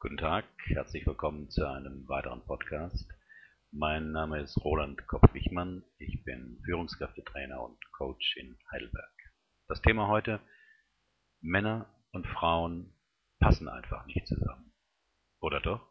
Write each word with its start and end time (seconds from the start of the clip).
Guten 0.00 0.16
Tag, 0.16 0.44
herzlich 0.66 1.04
willkommen 1.08 1.50
zu 1.50 1.66
einem 1.66 2.06
weiteren 2.06 2.44
Podcast. 2.44 3.10
Mein 3.72 4.12
Name 4.12 4.40
ist 4.40 4.56
Roland 4.64 5.04
Kopp-Wichmann, 5.08 5.82
ich 5.98 6.22
bin 6.22 6.62
Führungskräftetrainer 6.64 7.60
und 7.60 7.76
Coach 7.90 8.36
in 8.36 8.56
Heidelberg. 8.70 9.10
Das 9.66 9.82
Thema 9.82 10.06
heute, 10.06 10.38
Männer 11.40 11.92
und 12.12 12.28
Frauen 12.28 12.94
passen 13.40 13.68
einfach 13.68 14.06
nicht 14.06 14.24
zusammen. 14.28 14.72
Oder 15.40 15.60
doch? 15.60 15.84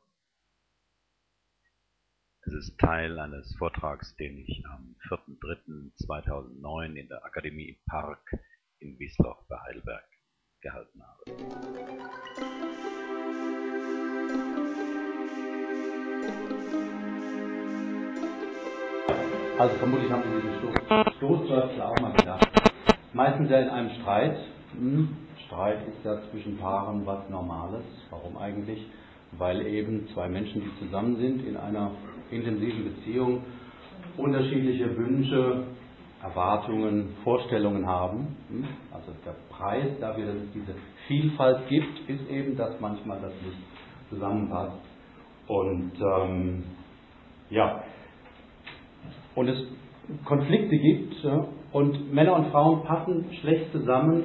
Es 2.43 2.53
ist 2.53 2.79
Teil 2.79 3.19
eines 3.19 3.57
Vortrags, 3.57 4.15
den 4.15 4.37
ich 4.37 4.63
am 4.67 4.95
4.3.2009 5.09 6.95
in 6.95 7.09
der 7.09 7.25
Akademie 7.25 7.81
Park 7.89 8.25
in 8.79 8.97
Wiesloch 8.99 9.45
bei 9.49 9.59
Heidelberg 9.59 10.07
gehalten 10.61 11.03
habe. 11.03 12.66
Also 19.57 19.75
vermutlich 19.78 20.11
haben 20.11 20.21
Sie 20.21 20.39
diesen 20.39 20.60
Stoß, 20.60 21.16
Stoßwörtler 21.16 21.89
auch 21.89 22.00
mal 22.00 22.11
gedacht. 22.11 22.47
Meistens 23.14 23.50
ja 23.50 23.60
in 23.60 23.70
einem 23.70 23.89
Streit. 24.02 24.38
Hm, 24.74 25.18
Streit 25.47 25.80
ist 25.88 26.06
ja 26.06 26.21
zwischen 26.30 26.60
Paaren 26.60 27.07
was 27.07 27.28
Normales. 27.30 27.83
Warum 28.11 28.38
eigentlich? 28.38 28.86
Weil 29.32 29.66
eben 29.66 30.07
zwei 30.14 30.30
Menschen, 30.30 30.61
die 30.61 30.86
zusammen 30.86 31.16
sind, 31.18 31.43
in 31.47 31.57
einer 31.57 31.92
intensiven 32.30 32.83
Beziehung 32.83 33.42
unterschiedliche 34.16 34.95
Wünsche, 34.95 35.64
Erwartungen, 36.22 37.16
Vorstellungen 37.23 37.88
haben. 37.88 38.36
Hm? 38.50 38.64
Also 38.92 39.11
der 39.25 39.36
Preis 39.50 39.88
dafür, 40.00 40.28
dass 40.28 40.36
es 40.36 40.52
diese 40.53 40.75
Vielfalt 41.08 41.67
gibt, 41.67 42.08
ist 42.08 42.30
eben, 42.30 42.55
dass 42.58 42.80
manchmal 42.80 43.19
das 43.22 43.33
nicht 43.44 43.58
zusammenpasst. 44.11 44.78
Und 45.47 45.94
ähm, 46.00 46.64
ja, 47.49 47.81
und 49.38 49.47
es 49.47 49.57
Konflikte 50.25 50.77
gibt 50.77 51.16
und 51.71 52.13
Männer 52.13 52.35
und 52.35 52.47
Frauen 52.47 52.83
passen 52.83 53.25
schlecht 53.39 53.71
zusammen. 53.71 54.23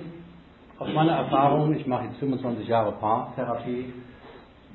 Aus 0.78 0.88
meiner 0.94 1.12
Erfahrung, 1.12 1.74
ich 1.74 1.86
mache 1.86 2.06
jetzt 2.06 2.16
25 2.16 2.66
Jahre 2.66 2.92
Paartherapie, 2.92 3.92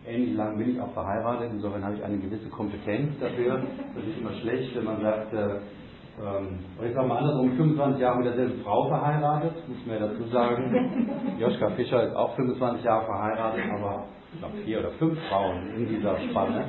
ähnlich 0.06 0.36
lang 0.36 0.58
bin 0.58 0.76
ich 0.76 0.80
auch 0.80 0.94
verheiratet, 0.94 1.50
insofern 1.52 1.84
habe 1.84 1.96
ich 1.96 2.04
eine 2.04 2.18
gewisse 2.18 2.50
Kompetenz 2.50 3.20
dafür. 3.20 3.64
Das 3.96 4.04
ist 4.06 4.18
immer 4.20 4.32
schlecht, 4.42 4.76
wenn 4.76 4.86
man 4.86 5.02
sagt, 5.02 5.34
äh, 5.34 6.88
ich 6.88 6.94
sage 6.94 7.08
mal 7.08 7.18
andersrum, 7.18 7.52
25 7.58 8.02
Jahre 8.02 8.18
mit 8.18 8.28
derselben 8.28 8.62
Frau 8.64 8.88
verheiratet, 8.88 9.54
muss 9.68 9.86
man 9.86 10.00
ja 10.00 10.08
dazu 10.08 10.24
sagen. 10.26 11.36
Joschka 11.40 11.70
Fischer 11.72 12.08
ist 12.08 12.16
auch 12.16 12.36
25 12.36 12.86
Jahre 12.86 13.06
verheiratet, 13.06 13.64
aber 13.76 14.06
ich 14.34 14.40
glaube 14.40 14.58
vier 14.64 14.80
oder 14.80 14.92
fünf 14.92 15.18
Frauen 15.30 15.68
in 15.76 15.88
dieser 15.88 16.18
Spanne. 16.30 16.66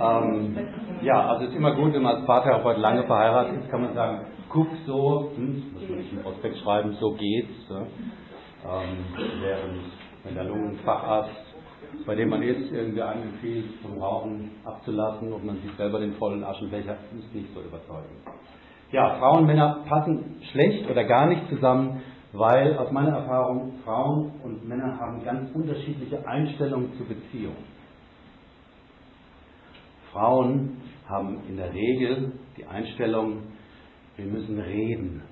Ähm, 0.00 0.56
ja, 1.02 1.28
also 1.28 1.44
es 1.44 1.50
ist 1.50 1.56
immer 1.56 1.74
gut, 1.74 1.92
wenn 1.92 2.02
man 2.02 2.16
als 2.16 2.26
Paartherapeut 2.26 2.78
lange 2.78 3.04
verheiratet 3.04 3.62
ist, 3.62 3.70
kann 3.70 3.82
man 3.82 3.94
sagen, 3.94 4.26
guck 4.48 4.68
so, 4.86 5.30
hm, 5.36 5.72
muss 5.72 5.88
man 5.88 5.98
nicht 5.98 6.12
im 6.12 6.22
Prospekt 6.22 6.58
schreiben, 6.58 6.96
so 7.00 7.12
geht's. 7.12 7.68
Ja. 7.68 7.80
Ähm, 7.80 8.98
während 9.42 9.80
wenn 10.24 10.34
der 10.34 10.44
Lungenfacharzt, 10.44 11.30
bei 12.06 12.14
dem 12.14 12.28
man 12.28 12.42
ist, 12.42 12.70
irgendwie 12.72 13.00
empfiehlt, 13.00 13.66
vom 13.82 13.98
Rauchen 14.02 14.50
abzulassen 14.64 15.32
und 15.32 15.44
man 15.44 15.56
sieht 15.56 15.76
selber 15.76 16.00
den 16.00 16.14
vollen 16.14 16.44
Aschenbecher, 16.44 16.96
ist 17.16 17.34
nicht 17.34 17.54
so 17.54 17.60
überzeugend. 17.60 18.20
Ja, 18.92 19.16
Frauen 19.18 19.40
und 19.40 19.46
Männer 19.46 19.84
passen 19.88 20.36
schlecht 20.50 20.90
oder 20.90 21.04
gar 21.04 21.26
nicht 21.26 21.48
zusammen, 21.48 22.02
weil 22.32 22.76
aus 22.76 22.90
meiner 22.90 23.16
Erfahrung 23.16 23.74
Frauen 23.84 24.32
und 24.42 24.68
Männer 24.68 24.98
haben 24.98 25.24
ganz 25.24 25.50
unterschiedliche 25.54 26.26
Einstellungen 26.26 26.92
zur 26.96 27.06
Beziehung. 27.06 27.56
Frauen 30.12 30.76
haben 31.08 31.38
in 31.48 31.56
der 31.56 31.72
Regel 31.72 32.32
die 32.56 32.64
Einstellung, 32.64 33.42
wir 34.16 34.26
müssen 34.26 34.58
reden. 34.58 35.22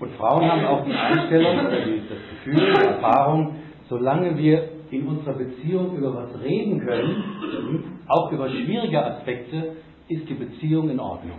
Und 0.00 0.12
Frauen 0.16 0.50
haben 0.50 0.64
auch 0.64 0.84
die 0.84 0.92
Einstellung 0.92 1.56
das 1.56 2.18
Gefühl, 2.30 2.74
die 2.74 2.86
Erfahrung, 2.86 3.56
solange 3.88 4.36
wir 4.36 4.70
in 4.90 5.06
unserer 5.06 5.34
Beziehung 5.34 5.96
über 5.96 6.14
was 6.14 6.40
reden 6.42 6.80
können, 6.80 8.00
auch 8.08 8.32
über 8.32 8.48
schwierige 8.48 9.04
Aspekte, 9.04 9.76
ist 10.08 10.28
die 10.28 10.34
Beziehung 10.34 10.90
in 10.90 11.00
Ordnung. 11.00 11.38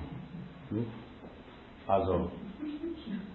Also, 1.87 2.31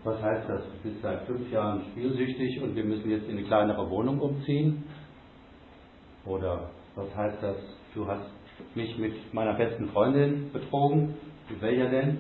was 0.05 0.23
heißt 0.23 0.49
das? 0.49 0.63
Du 0.63 0.89
bist 0.89 1.03
seit 1.03 1.23
fünf 1.23 1.51
Jahren 1.51 1.83
spielsüchtig 1.91 2.63
und 2.63 2.75
wir 2.75 2.85
müssen 2.85 3.11
jetzt 3.11 3.29
in 3.29 3.39
eine 3.39 3.47
kleinere 3.47 3.89
Wohnung 3.91 4.21
umziehen? 4.21 4.85
Oder 6.25 6.71
was 6.95 7.15
heißt 7.15 7.43
das? 7.43 7.57
Du 7.95 8.07
hast 8.07 8.31
mich 8.75 8.97
mit 8.99 9.35
meiner 9.35 9.55
besten 9.55 9.89
Freundin 9.89 10.51
betrogen? 10.53 11.15
Mit 11.49 11.63
welcher 11.63 11.89
denn? 11.89 12.19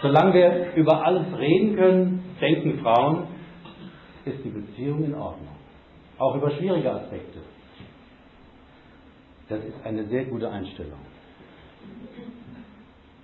Solange 0.00 0.32
wir 0.34 0.74
über 0.74 1.04
alles 1.04 1.26
reden 1.38 1.76
können, 1.76 2.24
denken 2.40 2.80
Frauen, 2.80 3.26
ist 4.24 4.44
die 4.44 4.50
Beziehung 4.50 5.04
in 5.04 5.14
Ordnung 5.14 5.62
auch 6.22 6.36
über 6.36 6.50
schwierige 6.52 6.92
Aspekte. 6.92 7.40
Das 9.48 9.62
ist 9.64 9.84
eine 9.84 10.06
sehr 10.06 10.24
gute 10.26 10.48
Einstellung. 10.48 11.00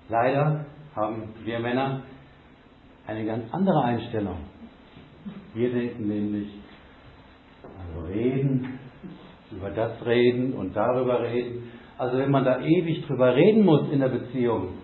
Leider 0.09 0.67
haben 0.97 1.35
wir 1.45 1.61
Männer 1.61 2.03
eine 3.09 3.25
ganz 3.25 3.53
andere 3.53 3.83
Einstellung. 3.83 4.37
Wir 5.55 5.73
denken 5.73 6.07
nämlich, 6.07 6.49
also 7.63 8.07
reden, 8.07 8.79
über 9.51 9.71
das 9.71 10.05
reden 10.07 10.53
und 10.53 10.77
darüber 10.77 11.23
reden. 11.23 11.71
Also 11.97 12.19
wenn 12.19 12.31
man 12.31 12.45
da 12.45 12.61
ewig 12.61 13.05
drüber 13.07 13.35
reden 13.35 13.65
muss 13.65 13.91
in 13.91 14.01
der 14.01 14.09
Beziehung, 14.09 14.75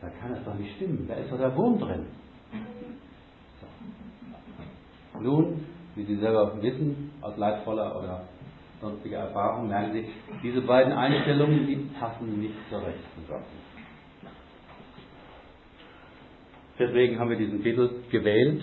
dann 0.00 0.12
kann 0.20 0.32
es 0.32 0.44
doch 0.44 0.54
nicht 0.54 0.74
stimmen. 0.76 1.06
Da 1.06 1.14
ist 1.14 1.30
doch 1.30 1.38
der 1.38 1.54
Wurm 1.54 1.78
drin. 1.78 2.06
So. 5.12 5.20
Nun 5.20 5.66
wie 5.96 6.04
Sie 6.04 6.16
selber 6.16 6.62
wissen, 6.62 7.10
aus 7.20 7.36
leidvoller 7.36 7.98
oder 7.98 8.22
sonstiger 8.80 9.18
Erfahrung, 9.18 9.68
merken 9.68 9.92
Sie, 9.92 10.06
diese 10.42 10.62
beiden 10.62 10.92
Einstellungen, 10.92 11.66
die 11.66 11.76
passen 11.98 12.40
nicht 12.40 12.54
zur 12.70 12.80
rechten 12.80 13.22
zusammen. 13.26 13.44
Deswegen 16.80 17.18
haben 17.18 17.28
wir 17.28 17.36
diesen 17.36 17.62
Titel 17.62 17.90
gewählt. 18.10 18.62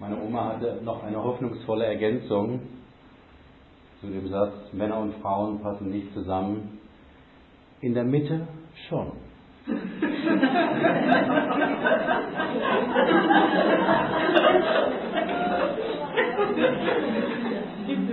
Meine 0.00 0.16
Oma 0.18 0.54
hatte 0.54 0.80
noch 0.82 1.04
eine 1.04 1.22
hoffnungsvolle 1.22 1.84
Ergänzung 1.84 2.60
zu 4.00 4.06
dem 4.06 4.28
Satz, 4.28 4.72
Männer 4.72 4.98
und 4.98 5.14
Frauen 5.16 5.60
passen 5.60 5.90
nicht 5.90 6.14
zusammen. 6.14 6.78
In 7.82 7.92
der 7.92 8.04
Mitte 8.04 8.48
schon. 8.88 9.12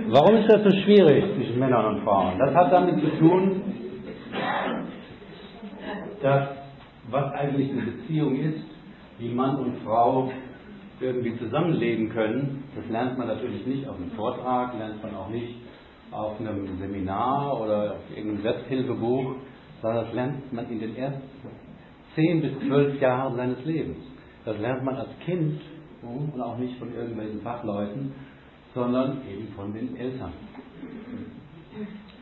Warum 0.08 0.36
ist 0.36 0.52
das 0.52 0.62
so 0.62 0.70
schwierig 0.82 1.24
zwischen 1.36 1.58
Männern 1.58 1.86
und 1.86 2.04
Frauen? 2.04 2.38
Das 2.38 2.54
hat 2.54 2.70
damit 2.70 3.00
zu 3.00 3.18
tun, 3.18 3.62
dass 6.20 6.65
was 7.10 7.32
eigentlich 7.32 7.70
eine 7.70 7.82
Beziehung 7.82 8.36
ist, 8.36 8.64
wie 9.18 9.28
Mann 9.28 9.56
und 9.56 9.78
Frau 9.84 10.30
irgendwie 11.00 11.38
zusammenleben 11.38 12.08
können, 12.08 12.64
das 12.74 12.88
lernt 12.88 13.18
man 13.18 13.28
natürlich 13.28 13.66
nicht 13.66 13.86
auf 13.86 13.96
einem 13.96 14.10
Vortrag, 14.12 14.78
lernt 14.78 15.02
man 15.02 15.14
auch 15.14 15.28
nicht 15.28 15.56
auf 16.10 16.40
einem 16.40 16.78
Seminar 16.78 17.60
oder 17.60 17.92
auf 17.94 18.16
irgendeinem 18.16 18.42
Selbsthilfebuch, 18.42 19.36
sondern 19.82 20.04
das 20.04 20.14
lernt 20.14 20.52
man 20.52 20.70
in 20.70 20.80
den 20.80 20.96
ersten 20.96 21.22
zehn 22.14 22.40
bis 22.40 22.58
zwölf 22.66 23.00
Jahren 23.00 23.36
seines 23.36 23.64
Lebens. 23.64 23.98
Das 24.44 24.58
lernt 24.58 24.84
man 24.84 24.96
als 24.96 25.10
Kind 25.24 25.60
und 26.02 26.40
auch 26.40 26.56
nicht 26.56 26.78
von 26.78 26.94
irgendwelchen 26.94 27.42
Fachleuten, 27.42 28.12
sondern 28.74 29.22
eben 29.28 29.48
von 29.54 29.72
den 29.72 29.96
Eltern. 29.96 30.32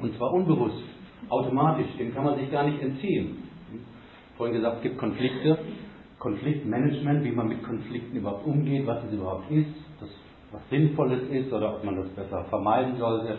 Und 0.01 0.17
zwar 0.17 0.33
unbewusst, 0.33 0.83
automatisch, 1.29 1.87
dem 1.99 2.13
kann 2.13 2.25
man 2.25 2.39
sich 2.39 2.51
gar 2.51 2.65
nicht 2.65 2.83
entziehen. 2.83 3.44
Vorhin 4.37 4.57
gesagt, 4.57 4.77
es 4.79 4.83
gibt 4.83 4.99
Konflikte, 4.99 5.59
Konfliktmanagement, 6.19 7.23
wie 7.23 7.33
man 7.33 7.49
mit 7.49 7.63
Konflikten 7.63 8.17
überhaupt 8.17 8.47
umgeht, 8.47 8.87
was 8.87 9.05
es 9.05 9.13
überhaupt 9.13 9.51
ist, 9.51 9.75
das, 10.01 10.09
was 10.51 10.61
Sinnvolles 10.71 11.23
ist 11.31 11.53
oder 11.53 11.77
ob 11.77 11.85
man 11.85 11.97
das 11.97 12.09
besser 12.11 12.45
vermeiden 12.45 12.97
sollte. 12.97 13.39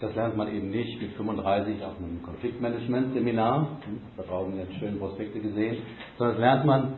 Das 0.00 0.14
lernt 0.14 0.36
man 0.36 0.48
eben 0.48 0.70
nicht 0.70 1.00
mit 1.00 1.12
35 1.12 1.84
auf 1.84 1.98
einem 1.98 2.22
Konfliktmanagement-Seminar, 2.22 3.78
da 4.16 4.22
draußen 4.22 4.56
jetzt 4.56 4.74
schön 4.74 4.98
Prospekte 4.98 5.40
gesehen, 5.40 5.82
sondern 6.16 6.36
das 6.36 6.40
lernt 6.40 6.64
man 6.64 6.94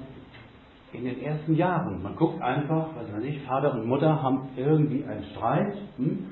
in 0.92 1.04
den 1.04 1.22
ersten 1.22 1.54
Jahren. 1.54 2.02
Man 2.02 2.16
guckt 2.16 2.40
einfach, 2.40 2.88
was 2.94 3.12
weiß 3.12 3.24
ich, 3.24 3.40
Vater 3.42 3.72
und 3.72 3.86
Mutter 3.86 4.22
haben 4.22 4.50
irgendwie 4.56 5.04
einen 5.04 5.24
Streit 5.32 5.74
hm? 5.96 6.26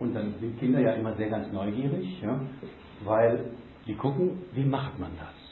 und 0.00 0.14
dann 0.14 0.34
sind 0.40 0.58
Kinder 0.58 0.80
ja 0.80 0.92
immer 0.92 1.14
sehr 1.14 1.28
ganz 1.28 1.52
neugierig, 1.52 2.22
weil 3.04 3.52
die 3.86 3.94
gucken, 3.94 4.42
wie 4.52 4.64
macht 4.64 4.98
man 4.98 5.10
das? 5.18 5.43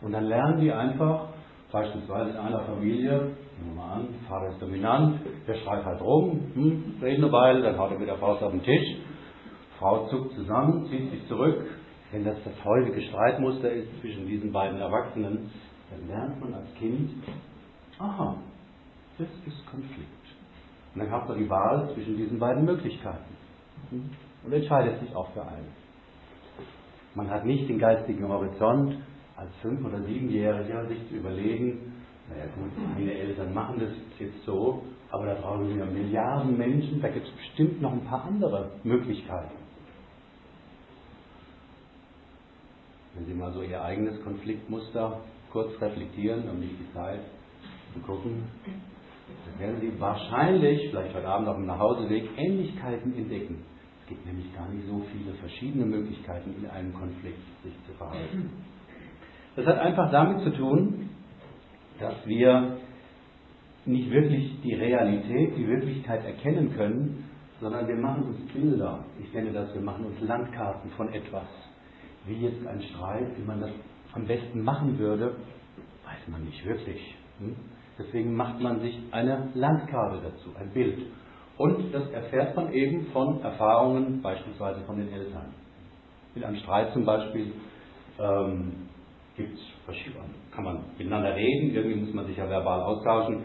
Und 0.00 0.12
dann 0.12 0.24
lernen 0.24 0.60
die 0.60 0.72
einfach, 0.72 1.28
Beispielsweise 1.70 2.30
in 2.30 2.36
einer 2.36 2.60
Familie, 2.60 3.34
nehmen 3.58 3.74
wir 3.74 3.74
mal 3.74 3.92
an, 3.96 4.08
Vater 4.26 4.52
ist 4.52 4.62
dominant, 4.62 5.20
der 5.46 5.54
schreit 5.56 5.84
halt 5.84 6.00
rum, 6.00 6.50
hm, 6.54 6.94
reden 7.02 7.24
eine 7.24 7.32
Weile, 7.32 7.62
dann 7.62 7.78
haut 7.78 7.90
er 7.90 8.00
wieder 8.00 8.16
Faust 8.16 8.42
auf 8.42 8.52
den 8.52 8.62
Tisch, 8.62 8.96
Frau 9.78 10.06
zuckt 10.06 10.34
zusammen, 10.34 10.86
zieht 10.86 11.10
sich 11.10 11.28
zurück. 11.28 11.66
Wenn 12.10 12.24
das 12.24 12.38
das 12.42 12.54
häufige 12.64 13.02
Streitmuster 13.02 13.70
ist 13.70 13.88
zwischen 14.00 14.26
diesen 14.26 14.50
beiden 14.50 14.80
Erwachsenen, 14.80 15.50
dann 15.90 16.08
lernt 16.08 16.40
man 16.40 16.54
als 16.54 16.72
Kind, 16.78 17.10
aha, 17.98 18.36
das 19.18 19.28
ist 19.46 19.66
Konflikt. 19.70 20.08
Und 20.94 21.02
dann 21.02 21.10
hat 21.10 21.28
man 21.28 21.36
die 21.36 21.50
Wahl 21.50 21.90
zwischen 21.92 22.16
diesen 22.16 22.38
beiden 22.38 22.64
Möglichkeiten 22.64 23.36
hm, 23.90 24.08
und 24.42 24.52
entscheidet 24.54 25.00
sich 25.00 25.14
auch 25.14 25.30
für 25.32 25.42
eine. 25.42 25.68
Man 27.14 27.28
hat 27.28 27.44
nicht 27.44 27.68
den 27.68 27.78
geistigen 27.78 28.26
Horizont, 28.26 28.96
als 29.38 29.54
Fünf- 29.62 29.84
oder 29.84 30.02
Siebenjähriger 30.02 30.86
sich 30.88 30.98
zu 31.08 31.14
überlegen, 31.14 31.92
naja 32.28 32.44
gut, 32.56 32.72
meine 32.94 33.14
Eltern 33.14 33.54
machen 33.54 33.78
das 33.78 33.90
jetzt 34.18 34.44
so, 34.44 34.82
aber 35.10 35.26
da 35.26 35.58
sind 35.58 35.78
ja 35.78 35.86
Milliarden 35.86 36.58
Menschen, 36.58 37.00
da 37.00 37.08
gibt 37.08 37.26
es 37.26 37.32
bestimmt 37.32 37.80
noch 37.80 37.92
ein 37.92 38.04
paar 38.04 38.24
andere 38.24 38.72
Möglichkeiten. 38.82 39.54
Wenn 43.14 43.26
Sie 43.26 43.34
mal 43.34 43.52
so 43.52 43.62
Ihr 43.62 43.82
eigenes 43.82 44.22
Konfliktmuster 44.22 45.20
kurz 45.50 45.80
reflektieren 45.80 46.48
und 46.48 46.60
nicht 46.60 46.74
die 46.78 46.92
Zeit 46.92 47.20
zu 47.94 48.00
gucken, 48.00 48.42
dann 49.46 49.60
werden 49.60 49.80
Sie 49.80 50.00
wahrscheinlich, 50.00 50.90
vielleicht 50.90 51.14
heute 51.14 51.28
Abend 51.28 51.48
auf 51.48 51.56
dem 51.56 51.66
Nachhauseweg, 51.66 52.28
Ähnlichkeiten 52.36 53.16
entdecken. 53.16 53.64
Es 54.02 54.08
gibt 54.08 54.26
nämlich 54.26 54.54
gar 54.54 54.68
nicht 54.68 54.86
so 54.86 55.04
viele 55.12 55.34
verschiedene 55.34 55.86
Möglichkeiten 55.86 56.54
in 56.58 56.68
einem 56.68 56.92
Konflikt 56.92 57.40
sich 57.62 57.72
zu 57.86 57.92
verhalten. 57.94 58.50
Das 59.58 59.66
hat 59.66 59.80
einfach 59.80 60.08
damit 60.12 60.44
zu 60.44 60.50
tun, 60.50 61.10
dass 61.98 62.14
wir 62.26 62.76
nicht 63.86 64.08
wirklich 64.08 64.60
die 64.62 64.74
Realität, 64.74 65.56
die 65.56 65.66
Wirklichkeit 65.66 66.24
erkennen 66.24 66.76
können, 66.76 67.24
sondern 67.60 67.88
wir 67.88 67.96
machen 67.96 68.22
uns 68.22 68.38
Bilder. 68.52 69.04
Ich 69.20 69.34
nenne 69.34 69.50
das, 69.50 69.74
wir 69.74 69.80
machen 69.80 70.04
uns 70.04 70.20
Landkarten 70.20 70.92
von 70.92 71.12
etwas. 71.12 71.48
Wie 72.24 72.34
jetzt 72.34 72.64
ein 72.68 72.80
Streit, 72.82 73.36
wie 73.36 73.42
man 73.42 73.60
das 73.60 73.70
am 74.12 74.28
besten 74.28 74.62
machen 74.62 74.96
würde, 74.96 75.34
weiß 76.04 76.28
man 76.28 76.44
nicht 76.44 76.64
wirklich. 76.64 77.16
Hm? 77.40 77.56
Deswegen 77.98 78.36
macht 78.36 78.60
man 78.60 78.78
sich 78.78 78.96
eine 79.10 79.48
Landkarte 79.54 80.20
dazu, 80.22 80.50
ein 80.56 80.70
Bild. 80.70 81.02
Und 81.56 81.92
das 81.92 82.08
erfährt 82.12 82.54
man 82.54 82.72
eben 82.72 83.06
von 83.06 83.42
Erfahrungen, 83.42 84.22
beispielsweise 84.22 84.82
von 84.82 84.98
den 84.98 85.12
Eltern. 85.12 85.52
In 86.36 86.44
einem 86.44 86.58
Streit 86.58 86.92
zum 86.92 87.04
Beispiel 87.04 87.54
ähm, 88.20 88.87
gibt's 89.38 89.62
kann 90.54 90.64
man 90.64 90.78
miteinander 90.98 91.34
reden, 91.34 91.74
irgendwie 91.74 92.00
muss 92.00 92.12
man 92.12 92.26
sich 92.26 92.36
ja 92.36 92.48
verbal 92.48 92.82
austauschen. 92.82 93.44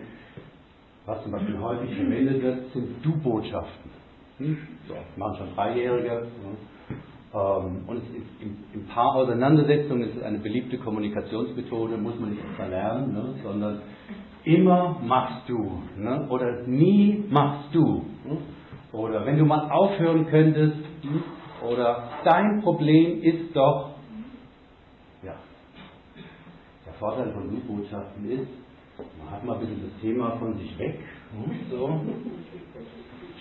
Was 1.05 1.21
zum 1.23 1.31
Beispiel 1.31 1.59
häufig 1.59 1.95
verwendet 1.95 2.41
wird, 2.41 2.71
sind 2.73 3.05
Du-Botschaften. 3.05 3.91
Hm? 4.39 4.57
So, 4.87 4.95
machen 5.15 5.35
schon 5.37 5.55
Dreijährige. 5.55 6.07
Ja. 6.07 6.25
Ähm, 7.33 7.83
und 7.87 8.01
in, 8.41 8.57
in 8.73 8.87
Paarauseinandersetzungen 8.87 10.09
ist 10.09 10.17
es 10.17 10.23
eine 10.23 10.39
beliebte 10.39 10.77
Kommunikationsmethode, 10.77 11.97
muss 11.97 12.19
man 12.19 12.31
nicht 12.31 12.43
extra 12.43 12.67
lernen, 12.67 13.13
ne? 13.13 13.35
sondern 13.43 13.81
immer 14.43 14.99
machst 15.03 15.47
du 15.49 15.81
ne? 15.97 16.27
oder 16.29 16.63
nie 16.67 17.25
machst 17.29 17.73
du. 17.73 18.05
Ne? 18.25 18.37
Oder 18.91 19.25
wenn 19.25 19.37
du 19.37 19.45
mal 19.45 19.69
aufhören 19.71 20.27
könntest, 20.27 20.77
hm? 21.01 21.23
oder 21.67 22.09
dein 22.23 22.61
Problem 22.61 23.21
ist 23.21 23.55
doch 23.55 23.92
Vorteil 27.03 27.33
von 27.33 27.49
Blutbotschaften 27.49 28.31
ist, 28.31 28.47
man 29.19 29.29
hat 29.29 29.43
mal 29.43 29.55
ein 29.55 29.59
bisschen 29.59 29.89
das 29.89 30.01
Thema 30.01 30.37
von 30.37 30.57
sich 30.57 30.79
weg. 30.79 31.01
So. 31.69 31.99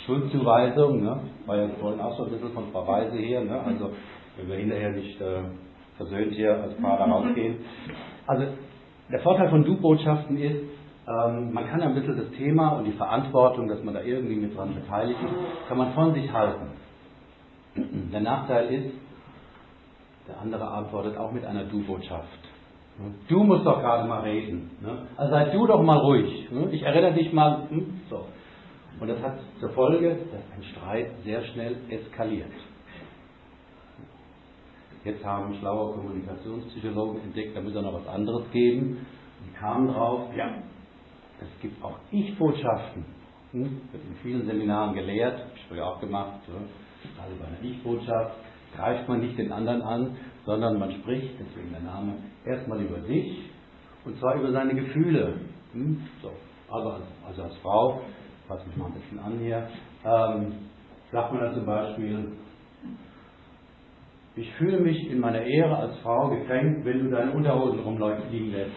Schuldzuweisung, 0.04 1.04
ne? 1.04 1.20
war 1.46 1.56
ja 1.56 1.68
vorhin 1.78 2.00
auch 2.00 2.16
schon 2.16 2.26
ein 2.26 2.32
bisschen 2.32 2.52
von 2.54 2.72
Frau 2.72 2.84
Weise 2.88 3.16
her, 3.16 3.44
ne? 3.44 3.60
also 3.60 3.92
wenn 4.36 4.48
wir 4.48 4.56
hinterher 4.56 4.90
nicht 4.90 5.20
äh, 5.20 5.42
versöhnt 5.96 6.32
hier 6.32 6.60
als 6.60 6.74
Paar 6.78 6.98
rausgehen. 6.98 7.58
Also 8.26 8.46
der 9.12 9.20
Vorteil 9.20 9.48
von 9.48 9.62
Du-Botschaften 9.62 10.36
ist, 10.38 10.64
ähm, 11.06 11.52
man 11.52 11.68
kann 11.68 11.82
ein 11.82 11.94
bisschen 11.94 12.16
das 12.16 12.30
Thema 12.36 12.70
und 12.70 12.86
die 12.86 12.98
Verantwortung, 12.98 13.68
dass 13.68 13.80
man 13.84 13.94
da 13.94 14.02
irgendwie 14.02 14.40
mit 14.40 14.56
dran 14.56 14.74
beteiligt 14.74 15.20
ist, 15.22 15.68
kann 15.68 15.78
man 15.78 15.92
von 15.92 16.12
sich 16.14 16.32
halten. 16.32 16.66
Der 17.76 18.22
Nachteil 18.22 18.74
ist, 18.74 18.94
der 20.26 20.40
andere 20.40 20.66
antwortet 20.66 21.16
auch 21.16 21.30
mit 21.30 21.44
einer 21.44 21.62
Du-Botschaft. 21.62 22.51
Du 23.28 23.42
musst 23.42 23.66
doch 23.66 23.80
gerade 23.80 24.06
mal 24.06 24.20
reden. 24.20 24.70
Ne? 24.80 25.06
Also 25.16 25.32
sei 25.32 25.50
du 25.50 25.66
doch 25.66 25.82
mal 25.82 25.98
ruhig. 25.98 26.50
Ne? 26.50 26.68
Ich 26.70 26.82
erinnere 26.82 27.14
dich 27.14 27.32
mal. 27.32 27.68
Hm? 27.68 28.00
So. 28.10 28.26
Und 29.00 29.08
das 29.08 29.20
hat 29.22 29.38
zur 29.58 29.70
Folge, 29.70 30.16
dass 30.30 30.56
ein 30.56 30.62
Streit 30.62 31.10
sehr 31.24 31.42
schnell 31.46 31.76
eskaliert. 31.88 32.52
Jetzt 35.04 35.24
haben 35.24 35.54
schlaue 35.54 35.94
Kommunikationspsychologen 35.94 37.22
entdeckt, 37.22 37.56
da 37.56 37.60
muss 37.60 37.74
es 37.74 37.82
noch 37.82 37.94
was 37.94 38.06
anderes 38.06 38.48
geben. 38.52 39.04
Und 39.44 39.54
kamen 39.56 39.88
drauf, 39.88 40.28
ja, 40.36 40.54
es 41.40 41.60
gibt 41.60 41.82
auch 41.82 41.98
Ich-Botschaften. 42.12 43.04
Hm? 43.50 43.80
Wird 43.90 44.04
in 44.04 44.14
vielen 44.22 44.46
Seminaren 44.46 44.94
gelehrt, 44.94 45.40
habe 45.40 45.50
ich 45.56 45.64
früher 45.66 45.86
auch 45.86 46.00
gemacht. 46.00 46.40
So. 46.46 46.52
Also 47.20 47.34
bei 47.40 47.46
einer 47.46 47.62
Ich-Botschaft 47.62 48.36
greift 48.76 49.08
man 49.08 49.20
nicht 49.20 49.36
den 49.36 49.50
anderen 49.50 49.82
an, 49.82 50.16
sondern 50.44 50.78
man 50.78 50.92
spricht, 50.92 51.34
deswegen 51.38 51.70
der 51.70 51.82
Name, 51.82 52.14
erstmal 52.44 52.80
über 52.80 53.00
sich 53.02 53.50
und 54.04 54.18
zwar 54.18 54.34
über 54.36 54.52
seine 54.52 54.74
Gefühle. 54.74 55.34
Hm? 55.72 56.00
So. 56.20 56.32
Also, 56.70 56.90
als, 56.90 57.04
also 57.26 57.42
als 57.42 57.56
Frau, 57.58 58.00
fasse 58.48 58.66
mich 58.66 58.76
mal 58.76 58.86
ein 58.86 58.94
bisschen 58.94 59.18
an 59.18 59.38
hier, 59.38 59.68
ähm, 60.04 60.54
sagt 61.10 61.32
man 61.32 61.42
dann 61.42 61.54
zum 61.54 61.66
Beispiel, 61.66 62.32
ich 64.34 64.50
fühle 64.54 64.80
mich 64.80 65.10
in 65.10 65.20
meiner 65.20 65.42
Ehre 65.42 65.76
als 65.76 65.98
Frau 65.98 66.30
gekränkt, 66.30 66.86
wenn 66.86 67.04
du 67.04 67.10
deine 67.10 67.32
Unterhosen 67.32 67.80
rumliegen 67.80 68.52
lässt. 68.52 68.70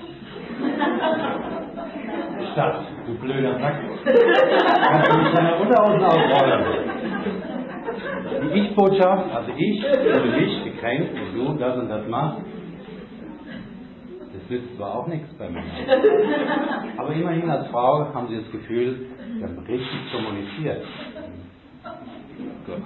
Statt, 2.52 2.86
du 3.08 3.18
blöder 3.20 3.58
Sack. 3.60 3.76
Kannst 4.04 5.12
du 5.12 5.18
nicht 5.18 5.38
deine 5.38 5.56
Unterhosen 5.56 6.04
ausrollen? 6.04 6.66
Die 8.44 8.60
Ich-Botschaft, 8.60 9.34
also 9.34 9.52
ich 9.56 9.82
fühle 9.82 10.38
mich 10.38 10.75
gekränkt, 10.86 11.16
wenn 11.16 11.36
du 11.36 11.54
das 11.54 11.78
und 11.78 11.90
das 11.90 12.08
machst. 12.08 12.42
Das 14.34 14.50
nützt 14.50 14.76
zwar 14.78 14.96
auch 14.96 15.08
nichts 15.08 15.28
bei 15.38 15.50
mir. 15.50 15.62
Aber 16.98 17.14
immerhin 17.14 17.50
als 17.50 17.68
Frau 17.70 18.14
haben 18.14 18.28
sie 18.28 18.38
das 18.38 18.52
Gefühl, 18.52 19.08
sie 19.38 19.44
haben 19.44 19.58
richtig 19.60 20.12
kommuniziert. 20.12 20.86
Gut. 22.66 22.84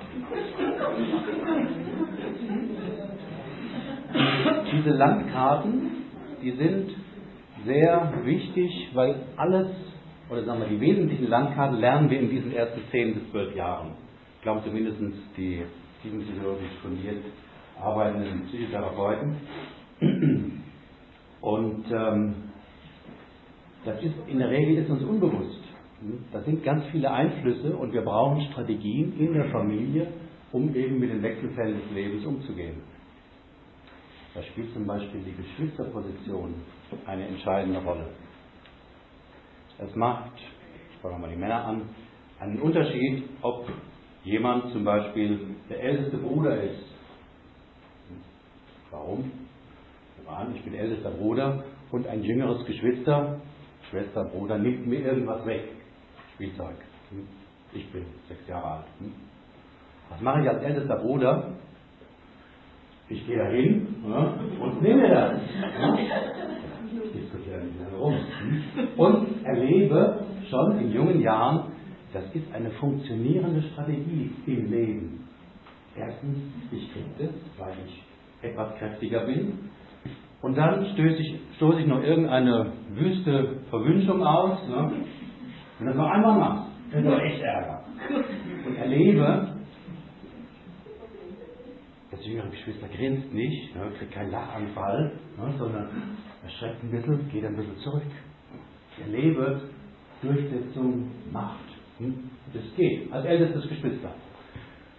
Diese 4.72 4.89
Landkarten, 4.91 5.91
die 6.41 6.51
sind 6.51 6.91
sehr 7.65 8.13
wichtig, 8.24 8.89
weil 8.94 9.15
alles, 9.36 9.68
oder 10.29 10.44
sagen 10.44 10.62
wir, 10.62 10.68
die 10.68 10.79
wesentlichen 10.79 11.27
Landkarten 11.27 11.79
lernen 11.79 12.10
wir 12.10 12.20
in 12.20 12.29
diesen 12.29 12.53
ersten 12.53 12.82
10 12.91 13.15
bis 13.15 13.32
12 13.32 13.56
Jahren. 13.56 13.91
Ich 14.38 14.44
glaube 14.44 14.62
zumindest 14.63 14.98
die 15.36 15.63
tiefenpsychologisch 16.01 16.72
fundiert 16.82 17.24
arbeitenden 17.81 18.45
Psychotherapeuten. 18.48 19.36
Und 21.41 21.86
ähm, 21.91 22.36
das 23.86 24.01
ist 24.03 24.13
in 24.27 24.39
der 24.39 24.50
Regel 24.50 24.83
ist 24.83 24.89
uns 24.89 25.03
unbewusst. 25.03 25.63
Das 26.31 26.45
sind 26.45 26.63
ganz 26.63 26.86
viele 26.91 27.12
Einflüsse 27.12 27.75
und 27.75 27.93
wir 27.93 28.01
brauchen 28.01 28.41
Strategien 28.51 29.19
in 29.19 29.33
der 29.33 29.50
Familie, 29.51 30.07
um 30.51 30.74
eben 30.74 31.00
mit 31.00 31.09
den 31.09 31.21
Wechselfällen 31.21 31.81
des 31.81 31.91
Lebens 31.91 32.25
umzugehen. 32.25 32.81
Da 34.33 34.43
spielt 34.43 34.74
zum 34.74 34.86
Beispiel 34.86 35.21
die 35.21 35.36
Geschwisterposition 35.36 36.53
eine 37.05 37.27
entscheidende 37.27 37.79
Rolle. 37.79 38.07
Es 39.79 39.95
macht, 39.95 40.31
schauen 41.01 41.13
wir 41.13 41.19
mal 41.19 41.29
die 41.29 41.36
Männer 41.36 41.65
an, 41.65 41.81
einen 42.39 42.59
Unterschied, 42.59 43.24
ob 43.41 43.67
jemand 44.24 44.71
zum 44.71 44.83
Beispiel 44.83 45.55
der 45.69 45.81
älteste 45.81 46.17
Bruder 46.17 46.62
ist. 46.62 46.83
Warum? 48.91 49.31
Ich 50.53 50.63
bin 50.63 50.75
ältester 50.75 51.12
Bruder 51.12 51.63
und 51.91 52.05
ein 52.08 52.22
jüngeres 52.24 52.63
Geschwister, 52.65 53.39
Schwester, 53.89 54.25
Bruder, 54.25 54.58
nimmt 54.58 54.86
mir 54.86 55.00
irgendwas 55.00 55.46
weg. 55.46 55.69
Spielzeug. 56.36 56.75
Ich 57.74 57.91
bin 57.91 58.05
sechs 58.27 58.48
Jahre 58.48 58.77
alt. 58.77 58.86
Was 60.10 60.22
mache 60.22 60.41
ich 60.41 60.50
als 60.50 60.63
ältester 60.63 60.98
Bruder? 60.98 61.55
Ich 63.10 63.25
gehe 63.25 63.38
da 63.38 63.48
hin 63.48 63.88
und 64.03 64.81
nehme 64.81 65.10
das. 65.10 65.39
Diskutiere 67.13 67.62
nicht 67.63 67.79
lange 67.79 67.98
rum. 67.98 68.15
Und 68.98 69.46
erlebe 69.46 70.25
schon 70.50 70.79
in 70.79 70.91
jungen 70.91 71.22
Jahren, 71.22 71.72
das 72.13 72.24
ist 72.36 72.53
eine 72.53 72.69
funktionierende 72.72 73.63
Strategie 73.72 74.31
im 74.46 74.72
Leben. 74.72 75.27
Erstens, 75.96 76.38
ich 76.72 76.91
kriege 76.93 77.10
das, 77.17 77.34
weil 77.58 77.74
ich 77.86 78.03
etwas 78.41 78.75
kräftiger 78.77 79.25
bin. 79.25 79.69
Und 80.41 80.58
dann 80.58 80.86
stöße 80.93 81.22
ich, 81.22 81.39
stoße 81.58 81.81
ich 81.81 81.88
noch 81.88 82.01
irgendeine 82.01 82.72
wüste 82.93 83.60
Verwünschung 83.69 84.24
aus. 84.24 84.67
Ne? 84.67 84.91
Und 85.79 85.86
das 85.86 85.96
noch 85.96 86.10
einmal 86.10 86.38
machst, 86.38 86.72
dann 86.91 87.05
ist 87.05 87.19
echt 87.19 87.41
Ärger. 87.41 87.84
Und 88.65 88.75
erlebe, 88.77 89.55
das 92.12 92.25
jüngere 92.25 92.50
Geschwister 92.50 92.88
grinst 92.88 93.34
nicht, 93.34 93.75
ne, 93.75 93.91
kriegt 93.98 94.12
keinen 94.12 94.31
Lachanfall, 94.31 95.12
ne, 95.38 95.53
sondern 95.58 95.88
erschreckt 96.43 96.84
ein 96.84 96.91
bisschen, 96.91 97.29
geht 97.29 97.46
ein 97.46 97.55
bisschen 97.55 97.77
zurück. 97.77 98.03
Ich 98.93 99.03
erlebe 99.03 99.62
Durchsetzung, 100.22 101.12
Macht. 101.31 101.60
Hm? 101.98 102.29
Das 102.53 102.63
geht, 102.75 103.12
als 103.12 103.25
ältestes 103.25 103.69
Geschwister. 103.69 104.13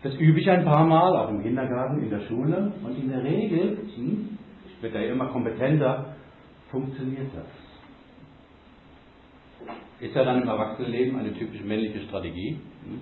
Das 0.02 0.14
übe 0.14 0.40
ich 0.40 0.50
ein 0.50 0.64
paar 0.64 0.86
Mal, 0.86 1.14
auch 1.16 1.28
im 1.28 1.42
Kindergarten, 1.42 2.02
in 2.02 2.10
der 2.10 2.20
Schule. 2.20 2.72
Und 2.82 2.96
in 2.96 3.10
der 3.10 3.22
Regel, 3.22 3.78
hm, 3.94 4.38
werde 4.80 5.04
ja 5.04 5.12
immer 5.12 5.26
kompetenter, 5.26 6.14
funktioniert 6.70 7.30
das. 7.34 7.44
Ist 10.00 10.14
ja 10.14 10.24
dann 10.24 10.42
im 10.42 10.48
Erwachsenenleben 10.48 11.18
eine 11.18 11.34
typisch 11.34 11.62
männliche 11.62 12.00
Strategie. 12.06 12.58
Hm? 12.84 13.00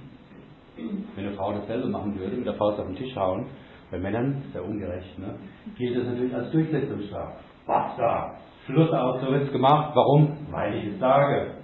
Wenn 1.14 1.26
eine 1.26 1.36
Frau 1.36 1.52
dasselbe 1.52 1.88
machen 1.88 2.18
würde, 2.18 2.36
mit 2.36 2.46
der 2.46 2.54
Faust 2.54 2.80
auf 2.80 2.86
den 2.86 2.96
Tisch 2.96 3.14
hauen, 3.14 3.46
bei 3.90 3.98
Männern 3.98 4.42
ist 4.46 4.54
ja 4.54 4.60
ungerecht, 4.60 5.18
ne? 5.18 5.34
gilt 5.76 5.96
das 5.96 6.06
natürlich 6.06 6.34
als 6.34 6.50
Durchsetzungsstraf. 6.50 7.40
Basta! 7.66 8.38
Schluss 8.66 8.92
aus, 8.92 9.20
so 9.22 9.30
wird 9.32 9.44
es 9.44 9.52
gemacht. 9.52 9.92
Warum? 9.94 10.36
Weil 10.50 10.74
ich 10.74 10.92
es 10.92 10.98
sage. 11.00 11.54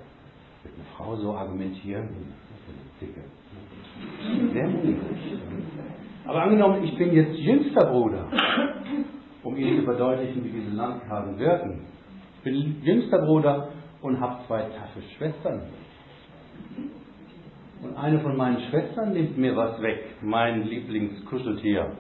Wird 0.62 0.74
eine 0.74 0.84
Frau 0.96 1.16
so 1.16 1.34
argumentieren, 1.34 2.08
das 2.08 2.60
ist 2.60 2.68
eine 2.70 3.12
Zicke. 3.12 3.24
Sehr 4.52 4.68
mutig. 4.68 4.96
Aber 6.26 6.42
angenommen, 6.42 6.82
ich 6.84 6.96
bin 6.96 7.12
jetzt 7.12 7.36
jüngster 7.38 7.86
Bruder, 7.86 8.26
um 9.42 9.56
Ihnen 9.56 9.80
zu 9.80 9.84
verdeutlichen, 9.84 10.44
wie 10.44 10.60
diese 10.60 10.74
Landkarten 10.74 11.38
wirken. 11.38 11.86
Ich 12.36 12.42
bin 12.44 12.82
jüngster 12.82 13.18
Bruder 13.18 13.68
und 14.00 14.20
habe 14.20 14.44
zwei 14.46 14.62
taffe 14.62 15.02
Schwestern. 15.16 15.62
Und 17.82 17.96
eine 17.96 18.20
von 18.20 18.36
meinen 18.36 18.60
Schwestern 18.70 19.12
nimmt 19.12 19.36
mir 19.36 19.54
was 19.54 19.80
weg, 19.82 20.16
mein 20.22 20.62
Lieblingskuscheltier. 20.66 21.92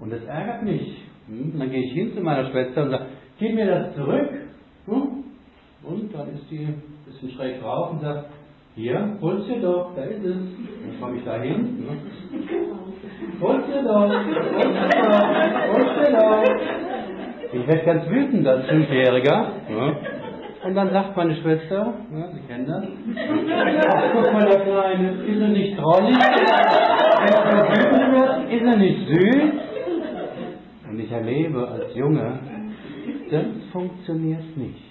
Und 0.00 0.12
das 0.12 0.24
ärgert 0.24 0.64
mich. 0.64 1.04
Hm? 1.28 1.56
Dann 1.56 1.70
gehe 1.70 1.84
ich 1.84 1.92
hin 1.92 2.12
zu 2.14 2.20
meiner 2.20 2.50
Schwester 2.50 2.82
und 2.82 2.90
sage, 2.90 3.06
gib 3.38 3.54
mir 3.54 3.66
das 3.66 3.94
zurück. 3.94 4.30
Hm? 4.86 5.24
Und 5.84 6.12
dann 6.12 6.34
ist 6.34 6.50
die 6.50 6.58
ein 6.58 6.82
bisschen 7.06 7.30
schräg 7.30 7.60
drauf 7.60 7.92
und 7.92 8.00
sagt, 8.00 8.30
hier, 8.76 9.18
hol's 9.20 9.46
dir 9.46 9.60
doch, 9.60 9.94
da 9.94 10.02
ist 10.02 10.24
es. 10.24 10.34
Dann 10.34 11.00
komme 11.00 11.16
ich 11.18 11.24
da 11.24 11.40
hin. 11.40 11.86
Ne? 11.86 11.96
Hol's 13.40 13.66
dir 13.66 13.82
doch, 13.82 14.08
hol's 14.08 14.24
dir 14.24 15.00
doch, 15.00 15.28
hol's 15.72 15.94
dir 15.98 16.12
doch. 16.12 16.42
Ich 17.52 17.66
werde 17.68 17.84
ganz 17.84 18.08
wütend 18.10 18.46
als 18.48 18.66
Fünfjähriger. 18.66 19.52
Ne? 19.68 19.96
Und 20.64 20.74
dann 20.74 20.90
sagt 20.90 21.16
meine 21.16 21.36
Schwester, 21.36 21.94
ja, 22.10 22.28
Sie 22.32 22.40
kennen 22.48 22.66
das, 22.66 22.84
ach, 23.86 24.02
guck 24.14 24.32
mal, 24.32 24.46
der 24.46 24.60
Kleine, 24.60 25.10
ist 25.22 25.40
er 25.40 25.48
nicht 25.48 25.78
trollig? 25.78 26.16
Ist 28.50 28.64
er 28.64 28.76
nicht 28.76 29.08
süß? 29.08 29.52
Und 30.88 31.00
ich 31.00 31.12
erlebe 31.12 31.68
als 31.68 31.94
Junge, 31.94 32.38
das 33.30 33.44
funktioniert 33.72 34.56
nicht. 34.56 34.82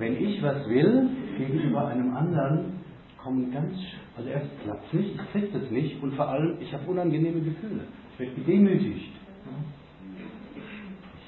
Wenn 0.00 0.16
ich 0.16 0.42
was 0.42 0.68
will, 0.68 1.08
gegenüber 1.46 1.88
einem 1.88 2.14
anderen, 2.16 2.80
kommen 3.22 3.52
ganz, 3.52 3.72
also 4.16 4.28
erst 4.28 4.48
klappt 4.62 4.86
es 4.86 4.92
nicht, 4.92 5.14
ich 5.14 5.30
kriege 5.32 5.58
das 5.58 5.70
nicht 5.70 6.02
und 6.02 6.14
vor 6.14 6.28
allem, 6.28 6.56
ich 6.60 6.72
habe 6.72 6.84
unangenehme 6.90 7.40
Gefühle. 7.40 7.84
Ich 8.12 8.20
werde 8.20 8.34
gedemütigt. 8.34 9.12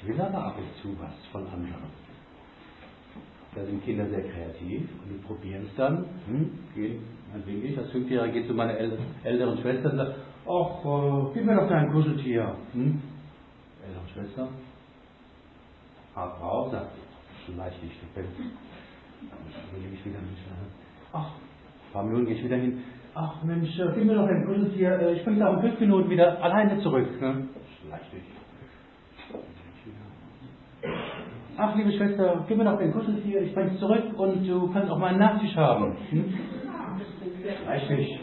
Ich 0.01 0.07
will 0.07 0.19
aber 0.19 0.43
ab 0.43 0.57
und 0.57 0.81
zu 0.81 0.99
was 0.99 1.13
von 1.31 1.45
anderen. 1.47 2.03
Da 3.55 3.63
sind 3.63 3.83
Kinder 3.85 4.09
sehr 4.09 4.23
kreativ 4.23 4.89
und 5.03 5.09
die 5.09 5.25
probieren 5.25 5.67
es 5.69 5.75
dann. 5.75 6.05
Hm, 6.27 6.51
gehen, 6.73 7.03
meinetwegen 7.31 7.65
ich 7.65 7.77
als 7.77 7.91
Fünfjähriger 7.91 8.33
gehe 8.33 8.47
zu 8.47 8.53
meiner 8.53 8.73
älteren 8.73 9.57
Schwester 9.59 9.91
und 9.91 9.97
sage, 9.97 10.15
ach, 10.47 10.85
äh, 10.85 11.33
gib 11.33 11.45
mir 11.45 11.55
doch 11.55 11.69
dein 11.69 11.91
Kuscheltier. 11.91 12.55
Hm? 12.73 13.01
Ältere 13.85 14.07
Schwester, 14.13 14.49
hart 16.15 16.41
drauf, 16.41 16.71
sagt, 16.71 16.91
schleich 17.45 17.79
dich, 17.79 17.91
du 17.99 18.21
Pimp. 18.21 18.29
Dann 19.29 19.81
gehe 19.81 19.91
ich 19.93 20.05
wieder 20.05 20.19
mit. 20.19 20.37
Ach, 21.13 21.31
ein 21.31 21.93
paar 21.93 22.03
Minuten 22.03 22.25
gehe 22.25 22.35
ich 22.35 22.43
wieder 22.43 22.57
hin. 22.57 22.83
Ach 23.15 23.43
Mensch, 23.43 23.77
äh, 23.79 23.91
gib 23.93 24.05
mir 24.05 24.15
doch 24.15 24.27
dein 24.27 24.45
Kuscheltier, 24.45 24.99
äh, 24.99 25.13
ich 25.13 25.23
bringe 25.23 25.39
da 25.39 25.53
in 25.53 25.61
fünf 25.61 25.79
Minuten 25.79 26.09
wieder 26.09 26.41
alleine 26.43 26.79
zurück. 26.79 27.21
Ne? 27.21 27.47
Schleich 27.79 28.09
dich. 28.11 28.23
Ach, 31.55 31.75
liebe 31.75 31.91
Schwester, 31.91 32.43
gib 32.47 32.57
mir 32.57 32.63
doch 32.63 32.79
dein 32.79 32.91
Kuscheltier, 32.91 33.41
ich 33.43 33.53
bring's 33.53 33.79
zurück 33.79 34.17
und 34.17 34.47
du 34.47 34.73
kannst 34.73 34.89
auch 34.89 34.97
meinen 34.97 35.19
Nachtisch 35.19 35.55
haben. 35.55 35.95
Hm? 36.09 36.33
Schleich 37.63 37.87
dich. 37.87 38.19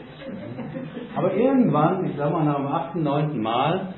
Aber 1.14 1.34
irgendwann, 1.34 2.04
ich 2.06 2.16
sag 2.16 2.32
mal 2.32 2.44
nach 2.44 2.56
dem 2.56 2.66
achten, 2.66 3.02
neunten 3.04 3.40
Mal, 3.40 3.94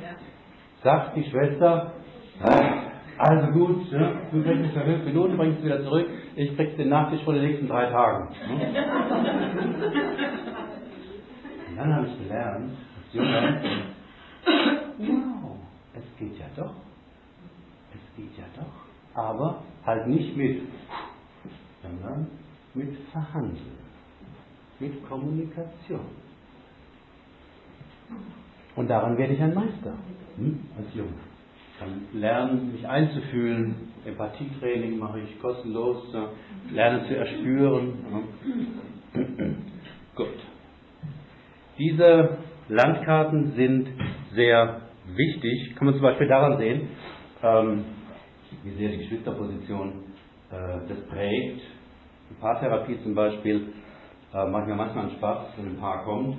sagt 0.82 1.16
die 1.16 1.25
Schwester, 1.25 1.92
also 3.18 3.52
gut, 3.52 3.90
ja, 3.90 4.12
du 4.30 4.42
kriegst 4.42 4.66
es 4.66 4.73
für 4.73 4.85
fünf 4.85 5.04
Minuten, 5.04 5.37
bringst 5.38 5.61
es 5.61 5.64
wieder 5.64 5.82
zurück, 5.82 6.06
ich 6.36 6.56
krieg's 6.56 6.76
den 6.76 6.88
Nachtisch 6.88 7.22
vor 7.24 7.34
den 7.34 7.44
nächsten 7.44 7.68
drei 7.68 7.86
Tagen. 7.86 8.28
Und 11.68 11.76
dann 11.76 11.94
habe 11.94 12.06
ich 12.06 12.18
gelernt, 12.18 12.70
als 12.96 13.14
Junge, 13.14 13.60
wow, 14.98 15.56
es 15.94 16.18
geht 16.18 16.38
ja 16.38 16.46
doch. 16.56 16.74
Es 17.94 18.16
geht 18.16 18.36
ja 18.38 18.44
doch. 18.56 18.72
Aber 19.14 19.62
halt 19.84 20.06
nicht 20.06 20.36
mit, 20.36 20.62
sondern 21.82 22.26
mit 22.74 22.96
Verhandeln, 23.10 23.78
mit 24.78 25.08
Kommunikation. 25.08 26.06
Und 28.74 28.88
daran 28.88 29.18
werde 29.18 29.34
ich 29.34 29.40
ein 29.40 29.54
Meister, 29.54 29.94
hm? 30.36 30.60
als 30.78 30.94
Junge. 30.94 31.31
Ich 31.86 32.12
kann 32.12 32.20
lernen, 32.20 32.72
mich 32.72 32.86
einzufühlen. 32.88 33.92
Empathietraining 34.04 34.98
mache 34.98 35.20
ich 35.20 35.40
kostenlos. 35.40 36.14
Lerne 36.70 37.06
zu 37.06 37.16
erspüren. 37.16 37.94
Gut. 40.14 40.28
Diese 41.78 42.38
Landkarten 42.68 43.52
sind 43.52 43.88
sehr 44.34 44.82
wichtig. 45.14 45.74
Kann 45.76 45.86
man 45.86 45.94
zum 45.94 46.02
Beispiel 46.02 46.28
daran 46.28 46.58
sehen, 46.58 46.88
ähm, 47.42 47.84
wie 48.62 48.74
sehr 48.74 48.90
die 48.90 48.98
Geschwisterposition 48.98 50.04
äh, 50.50 50.88
das 50.88 51.06
prägt. 51.08 51.60
Die 52.30 52.34
Paartherapie 52.40 52.98
zum 53.02 53.14
Beispiel 53.14 53.72
äh, 54.32 54.46
macht 54.46 54.66
mir 54.66 54.74
manchmal 54.74 55.06
einen 55.06 55.16
Spaß, 55.16 55.46
wenn 55.56 55.74
ein 55.74 55.76
Paar 55.78 56.04
kommt 56.04 56.38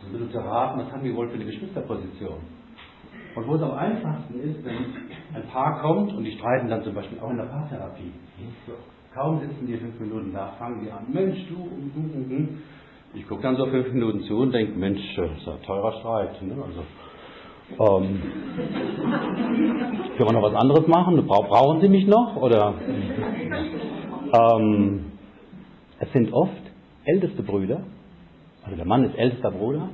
so 0.00 0.06
ein 0.06 0.12
bisschen 0.12 0.30
zu 0.30 0.38
raten, 0.38 0.80
was 0.80 0.92
haben 0.92 1.04
wir 1.04 1.14
wohl 1.14 1.28
für 1.28 1.34
eine 1.34 1.44
Geschwisterposition. 1.44 2.40
Und 3.34 3.46
wo 3.46 3.54
es 3.54 3.62
am 3.62 3.72
einfachsten 3.72 4.40
ist, 4.40 4.64
wenn 4.64 4.76
ein 5.34 5.48
Paar 5.52 5.80
kommt 5.80 6.12
und 6.12 6.24
die 6.24 6.32
streiten 6.32 6.68
dann 6.68 6.82
zum 6.82 6.94
Beispiel 6.94 7.18
auch 7.20 7.30
in 7.30 7.36
der 7.36 7.44
Paartherapie. 7.44 8.12
So, 8.66 8.72
kaum 9.14 9.40
sitzen 9.40 9.66
die 9.66 9.76
fünf 9.76 10.00
Minuten 10.00 10.32
da, 10.32 10.48
fangen 10.58 10.82
die 10.84 10.90
an, 10.90 11.04
Mensch, 11.08 11.38
du, 11.48 11.56
und 11.56 11.92
du, 11.94 12.00
und 12.00 12.28
du. 12.28 12.48
Ich 13.14 13.26
gucke 13.28 13.42
dann 13.42 13.56
so 13.56 13.66
fünf 13.66 13.92
Minuten 13.92 14.22
zu 14.22 14.38
und 14.38 14.52
denke, 14.52 14.78
Mensch, 14.78 15.00
das 15.16 15.30
ist 15.30 15.48
ein 15.48 15.62
teurer 15.62 15.92
Streit. 16.00 16.42
Ne? 16.42 16.54
Also, 16.64 16.82
ähm, 17.78 18.20
können 20.16 20.28
wir 20.28 20.32
noch 20.32 20.42
was 20.42 20.54
anderes 20.54 20.86
machen? 20.88 21.24
Brauchen 21.26 21.80
Sie 21.80 21.88
mich 21.88 22.06
noch? 22.06 22.36
Oder? 22.36 22.74
Ähm, 24.32 25.12
es 25.98 26.12
sind 26.12 26.32
oft 26.32 26.52
älteste 27.04 27.42
Brüder, 27.42 27.82
also 28.64 28.76
der 28.76 28.86
Mann 28.86 29.04
ist 29.04 29.16
ältester 29.16 29.50
Bruder 29.50 29.88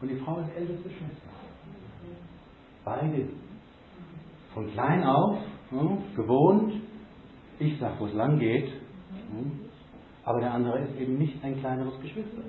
und 0.00 0.08
die 0.08 0.16
Frau 0.16 0.38
ist 0.38 0.56
älteste 0.56 0.88
Schwester. 0.90 1.29
Beide. 2.84 3.28
Von 4.54 4.70
klein 4.72 5.04
auf, 5.04 5.38
ja, 5.70 5.98
gewohnt, 6.16 6.72
ich 7.58 7.78
sag, 7.78 8.00
wo 8.00 8.06
es 8.06 8.14
lang 8.14 8.38
geht, 8.38 8.68
ja, 8.68 9.70
aber 10.24 10.40
der 10.40 10.54
andere 10.54 10.80
ist 10.80 11.00
eben 11.00 11.18
nicht 11.18 11.42
ein 11.42 11.58
kleineres 11.60 12.00
Geschwister. 12.00 12.42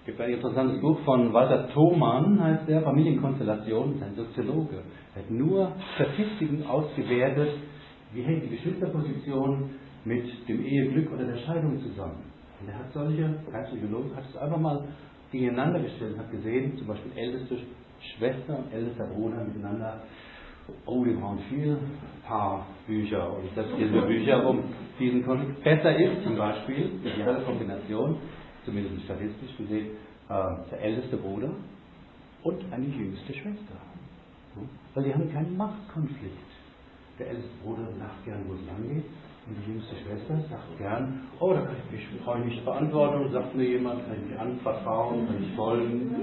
Es 0.00 0.06
gibt 0.06 0.20
ein 0.20 0.30
interessantes 0.30 0.80
Buch 0.80 0.98
von 1.04 1.32
Walter 1.32 1.68
Thomann, 1.68 2.42
heißt 2.42 2.68
der, 2.68 2.82
Familienkonstellation, 2.82 4.02
ein 4.02 4.14
Soziologe. 4.14 4.82
Er 5.14 5.22
hat 5.22 5.30
nur 5.30 5.72
Statistiken 5.94 6.64
ausgewertet, 6.66 7.58
wie 8.12 8.22
hängt 8.22 8.44
die 8.44 8.48
Geschwisterposition 8.48 9.70
mit 10.04 10.24
dem 10.48 10.64
Eheglück 10.64 11.12
oder 11.12 11.24
der 11.24 11.36
Scheidung 11.38 11.78
zusammen. 11.80 12.22
Und 12.60 12.68
er 12.68 12.78
hat 12.78 12.92
solche, 12.92 13.40
kein 13.50 13.64
Psychologe, 13.66 14.16
hat 14.16 14.24
es 14.28 14.36
einfach 14.36 14.58
mal 14.58 14.88
gegeneinander 15.30 15.80
gestellt, 15.80 16.18
hat 16.18 16.30
gesehen, 16.30 16.76
zum 16.76 16.86
Beispiel 16.86 17.12
älteste 17.14 17.58
Schwester 18.00 18.58
und 18.58 18.72
ältester 18.72 19.06
Bruder 19.06 19.44
miteinander. 19.44 20.02
Oh, 20.86 21.04
die 21.04 21.12
brauchen 21.12 21.40
viel 21.48 21.76
Paarbücher 22.26 23.36
und 23.36 23.54
selbstgelesene 23.54 24.02
Bücher, 24.02 24.46
um 24.46 24.62
diesen 24.98 25.24
Konflikt. 25.24 25.64
Besser 25.64 25.96
ist 25.96 26.22
zum 26.22 26.36
Beispiel, 26.36 26.90
die 27.02 27.08
ideale 27.08 27.42
Kombination, 27.42 28.18
zumindest 28.64 29.04
statistisch 29.04 29.56
gesehen, 29.56 29.96
äh, 30.28 30.70
der 30.70 30.80
älteste 30.80 31.16
Bruder 31.16 31.50
und 32.42 32.72
eine 32.72 32.86
jüngste 32.86 33.32
Schwester. 33.34 33.76
Weil 34.94 35.04
die 35.04 35.14
haben 35.14 35.32
keinen 35.32 35.56
Machtkonflikt. 35.56 36.50
Der 37.18 37.28
älteste 37.30 37.50
Bruder 37.62 37.86
sagt 37.98 38.24
gern, 38.24 38.44
wo 38.46 38.54
es 38.54 38.66
lang 38.66 38.94
geht. 38.94 39.04
Und 39.46 39.56
die 39.56 39.72
jüngste 39.72 39.96
Schwester 39.96 40.36
sagt 40.48 40.78
gern, 40.78 41.22
oh, 41.40 41.52
da 41.52 41.62
kann 41.62 41.76
ich 41.84 41.92
mich, 41.92 42.24
brauche 42.24 42.38
ich 42.40 42.44
nicht 42.44 42.64
beantworten, 42.64 43.24
und 43.24 43.32
sagt 43.32 43.54
mir 43.54 43.64
jemand, 43.64 44.06
kann 44.06 44.16
ich 44.22 44.30
mich 44.30 44.38
anvertrauen, 44.38 45.26
kann 45.26 45.42
ich 45.42 45.56
folgen. 45.56 46.14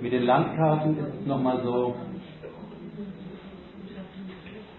Mit 0.00 0.12
den 0.12 0.24
Landkarten 0.24 0.98
ist 0.98 1.14
es 1.20 1.26
nochmal 1.26 1.60
so, 1.62 1.94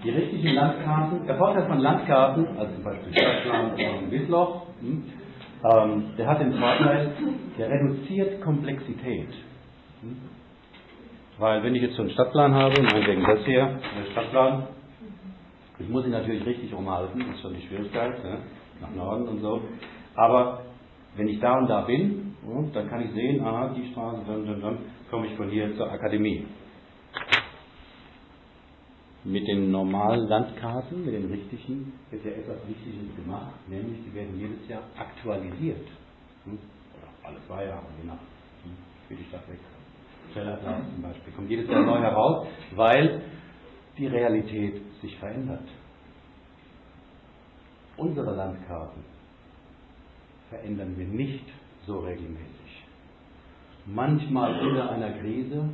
die 0.04 0.10
richtigen 0.10 0.50
Landkarten, 0.54 1.26
der 1.26 1.38
Vorteil 1.38 1.66
von 1.66 1.80
Landkarten, 1.80 2.46
also 2.58 2.74
zum 2.74 2.84
Beispiel 2.84 3.14
Stadtland 3.14 3.80
und 3.80 4.12
Wiesloch, 4.12 4.64
hm, 4.82 5.04
ähm, 5.64 6.04
der 6.18 6.28
hat 6.28 6.42
den 6.42 6.54
Vorteil, 6.54 7.14
der 7.58 7.70
reduziert 7.70 8.42
Komplexität. 8.42 9.30
Hm? 10.02 10.18
Weil 11.40 11.64
wenn 11.64 11.74
ich 11.76 11.84
jetzt 11.84 11.96
so 11.96 12.02
einen 12.02 12.12
Stadtplan 12.12 12.54
habe, 12.54 12.82
meinetwegen 12.82 13.24
das 13.24 13.40
hier, 13.46 13.80
der 13.98 14.12
Stadtplan, 14.12 14.68
ich 15.80 15.88
muss 15.88 16.06
ihn 16.06 16.12
natürlich 16.12 16.46
richtig 16.46 16.74
umhalten, 16.74 17.20
das 17.20 17.36
ist 17.36 17.42
schon 17.42 17.54
die 17.54 17.66
Schwierigkeit, 17.66 18.22
ne? 18.24 18.40
Nach 18.82 18.92
Norden 18.92 19.28
und 19.28 19.42
so. 19.42 19.62
Aber 20.16 20.62
wenn 21.16 21.28
ich 21.28 21.40
da 21.40 21.58
und 21.58 21.68
da 21.68 21.82
bin, 21.82 22.36
dann 22.74 22.90
kann 22.90 23.02
ich 23.02 23.12
sehen, 23.12 23.44
aha, 23.44 23.74
die 23.76 23.92
Straße, 23.92 24.22
dann, 24.28 24.46
dann, 24.46 24.62
dann 24.62 24.78
komme 25.10 25.28
ich 25.28 25.36
von 25.36 25.50
hier 25.50 25.76
zur 25.76 25.92
Akademie 25.92 26.46
mit 29.26 29.48
den 29.48 29.72
normalen 29.72 30.28
Landkarten, 30.28 31.06
mit 31.06 31.14
den 31.14 31.32
richtigen, 31.32 31.94
wird 32.12 32.26
ja 32.26 32.32
etwas 32.32 32.58
Wichtiges 32.68 33.16
gemacht, 33.16 33.56
nämlich 33.68 34.00
die 34.06 34.14
werden 34.14 34.38
jedes 34.38 34.68
Jahr 34.68 34.84
aktualisiert. 34.98 35.88
Hm? 36.44 36.60
Oder 36.98 37.30
alle 37.30 37.38
zwei 37.48 37.66
Jahre, 37.66 37.86
je 38.02 38.08
nach 38.08 38.20
hm, 38.64 38.76
wie 39.08 39.16
die 39.16 39.24
Stadt 39.26 39.48
wächst. 39.48 39.64
Schellerplatz 40.34 40.84
zum 40.94 41.02
Beispiel, 41.02 41.34
kommt 41.34 41.50
jedes 41.50 41.70
Jahr 41.70 41.86
neu 41.86 42.00
heraus, 42.00 42.48
weil 42.76 43.22
die 43.98 44.08
Realität 44.08 44.82
sich 45.02 45.18
verändert. 45.20 45.68
Unsere 47.98 48.36
Landkarten 48.36 49.04
verändern 50.50 50.94
wir 50.98 51.08
nicht 51.08 51.46
so 51.86 52.00
regelmäßig. 52.00 52.84
Manchmal 53.86 54.60
unter 54.68 54.92
einer 54.92 55.12
Krise, 55.20 55.70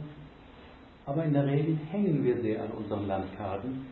aber 1.06 1.24
in 1.26 1.34
der 1.34 1.46
Regel 1.46 1.78
hängen 1.92 2.24
wir 2.24 2.42
sehr 2.42 2.64
an 2.64 2.72
unseren 2.72 3.08
Landkarten, 3.08 3.86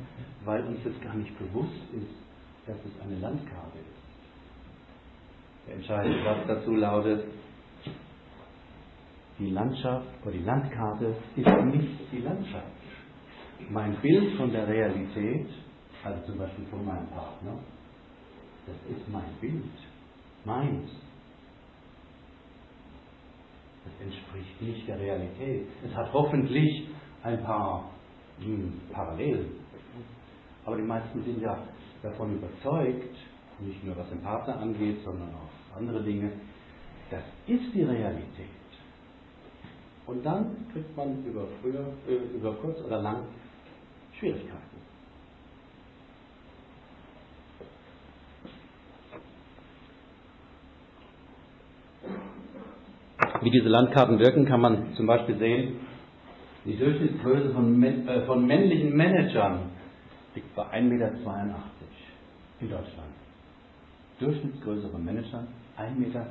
weil 0.43 0.65
uns 0.65 0.79
das 0.83 0.99
gar 1.01 1.15
nicht 1.15 1.37
bewusst 1.37 1.81
ist, 1.93 2.67
dass 2.67 2.77
es 2.77 3.01
eine 3.01 3.19
Landkarte 3.19 3.77
ist. 3.77 3.97
Der 5.67 5.75
entscheidende 5.75 6.23
Satz 6.23 6.47
dazu 6.47 6.71
lautet, 6.71 7.25
die 9.39 9.51
Landschaft 9.51 10.07
oder 10.23 10.31
die 10.31 10.43
Landkarte 10.43 11.15
ist 11.35 11.65
nicht 11.65 12.11
die 12.11 12.19
Landschaft. 12.19 12.65
Mein 13.69 13.95
Bild 14.01 14.35
von 14.37 14.51
der 14.51 14.67
Realität, 14.67 15.47
also 16.03 16.25
zum 16.25 16.37
Beispiel 16.37 16.65
von 16.65 16.85
meinem 16.85 17.07
Partner, 17.07 17.57
das 18.67 18.97
ist 18.97 19.07
mein 19.09 19.33
Bild, 19.39 19.63
meins. 20.45 20.89
Das 23.85 24.05
entspricht 24.05 24.61
nicht 24.61 24.87
der 24.87 24.99
Realität. 24.99 25.67
Es 25.83 25.95
hat 25.95 26.11
hoffentlich 26.11 26.89
ein 27.23 27.41
paar 27.43 27.89
hm, 28.39 28.81
Parallelen. 28.91 29.51
Aber 30.65 30.75
die 30.75 30.83
meisten 30.83 31.23
sind 31.23 31.41
ja 31.41 31.57
davon 32.03 32.35
überzeugt, 32.35 33.15
nicht 33.59 33.83
nur 33.83 33.95
was 33.97 34.09
den 34.09 34.21
Partner 34.21 34.59
angeht, 34.59 34.99
sondern 35.03 35.29
auch 35.33 35.77
andere 35.77 36.03
Dinge, 36.03 36.31
das 37.09 37.23
ist 37.47 37.73
die 37.73 37.83
Realität. 37.83 38.49
Und 40.05 40.25
dann 40.25 40.67
kriegt 40.71 40.95
man 40.95 41.23
über, 41.25 41.47
früher, 41.61 41.93
äh, 42.07 42.35
über 42.35 42.53
kurz 42.55 42.79
oder 42.81 43.01
lang 43.01 43.23
Schwierigkeiten. 44.17 44.76
Wie 53.47 53.51
diese 53.51 53.69
Landkarten 53.69 54.19
wirken, 54.19 54.43
kann 54.43 54.59
man 54.59 54.93
zum 54.95 55.07
Beispiel 55.07 55.37
sehen 55.37 55.79
die 56.65 56.75
Durchschnittsgröße 56.75 57.53
von, 57.53 57.81
äh, 57.81 58.25
von 58.25 58.45
männlichen 58.45 58.93
Managern 58.93 59.69
liegt 60.35 60.53
bei 60.53 60.63
1,82 60.63 60.89
Meter 60.89 61.15
in 62.59 62.69
Deutschland. 62.69 63.07
Durchschnittsgröße 64.19 64.89
von 64.89 65.05
Managern 65.05 65.47
1,82 65.77 65.97
Meter. 65.97 66.27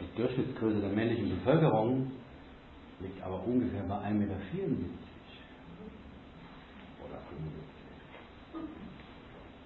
Die 0.00 0.20
Durchschnittsgröße 0.20 0.80
der 0.80 0.90
männlichen 0.90 1.30
Bevölkerung 1.30 2.10
liegt 2.98 3.22
aber 3.22 3.46
ungefähr 3.46 3.84
bei 3.84 3.98
1,74 3.98 4.14
Meter 4.14 4.34
oder 7.06 7.20
75. 7.30 8.66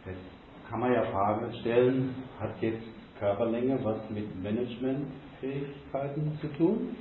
Jetzt 0.04 0.68
kann 0.68 0.80
man 0.80 0.92
ja 0.92 1.04
Fragen 1.04 1.54
stellen, 1.60 2.14
hat 2.38 2.60
jetzt 2.60 2.93
Körperlänge 3.18 3.78
was 3.82 3.98
mit 4.10 4.42
Managementfähigkeiten 4.42 6.38
zu 6.40 6.48
tun? 6.56 6.96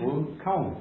Wohl 0.00 0.26
kaum. 0.42 0.76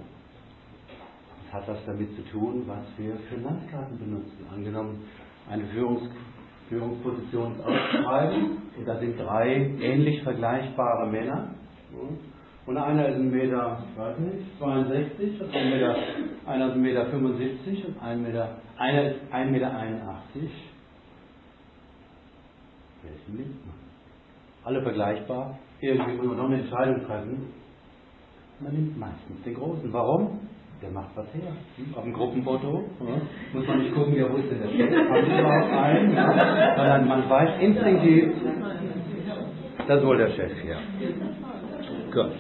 Das 1.45 1.61
hat 1.61 1.67
das 1.67 1.85
damit 1.85 2.15
zu 2.15 2.21
tun, 2.31 2.63
was 2.65 2.85
wir 2.97 3.15
für 3.29 3.35
Landkarten 3.35 3.99
benutzen. 3.99 4.45
Angenommen, 4.53 5.03
eine 5.49 5.65
Führungs 5.65 6.09
Führungsposition 6.71 7.55
auszuschreiben 7.65 8.57
und 8.77 8.87
da 8.87 8.97
sind 8.97 9.19
drei 9.19 9.75
ähnlich 9.81 10.23
vergleichbare 10.23 11.07
Männer. 11.07 11.49
Und 12.65 12.77
einer 12.77 13.09
ist 13.09 13.15
ein 13.15 13.29
Meter, 13.29 13.83
ich 13.91 13.99
weiß 13.99 14.17
nicht, 14.19 14.57
62 14.57 15.41
und 15.41 15.53
ein 15.53 15.69
Meter, 15.69 15.95
einer 16.45 16.67
ist 16.67 16.73
ein 16.73 16.81
Meter 16.81 17.05
75 17.07 17.87
und 17.87 18.01
ein 18.01 18.23
Meter, 18.23 18.55
einer 18.77 19.11
ist 19.11 19.19
1,81 19.33 19.51
Meter. 19.51 20.23
81. 23.01 23.03
Welchen 23.03 23.37
nimmt 23.37 23.65
man? 23.65 23.75
Alle 24.63 24.81
vergleichbar. 24.81 25.57
Irgendwie 25.79 26.13
muss 26.13 26.27
man 26.27 26.37
noch 26.37 26.45
eine 26.45 26.59
Entscheidung 26.59 27.05
treffen. 27.05 27.53
Man 28.59 28.73
nimmt 28.73 28.97
meistens 28.99 29.41
den 29.43 29.55
Großen. 29.55 29.91
Warum? 29.91 30.39
Der 30.81 30.91
macht 30.91 31.15
was 31.15 31.25
her. 31.33 31.53
Hm? 31.77 31.95
Auf 31.95 32.03
dem 32.03 32.13
Gruppenfoto 32.13 32.83
ja. 33.01 33.21
muss 33.53 33.67
man 33.67 33.79
nicht 33.79 33.93
gucken, 33.93 34.15
ja, 34.15 34.31
wo 34.31 34.37
ist 34.37 34.49
denn 34.49 34.61
der 34.61 34.69
Chef? 34.69 35.11
Ein? 35.71 36.09
Sondern 36.75 37.07
man 37.07 37.29
weiß 37.29 37.61
instinktiv, 37.61 38.31
das 39.87 39.99
ist 39.99 40.05
wohl 40.05 40.17
der 40.17 40.29
Chef 40.29 40.51
hier. 40.61 40.77
Gut. 42.11 42.31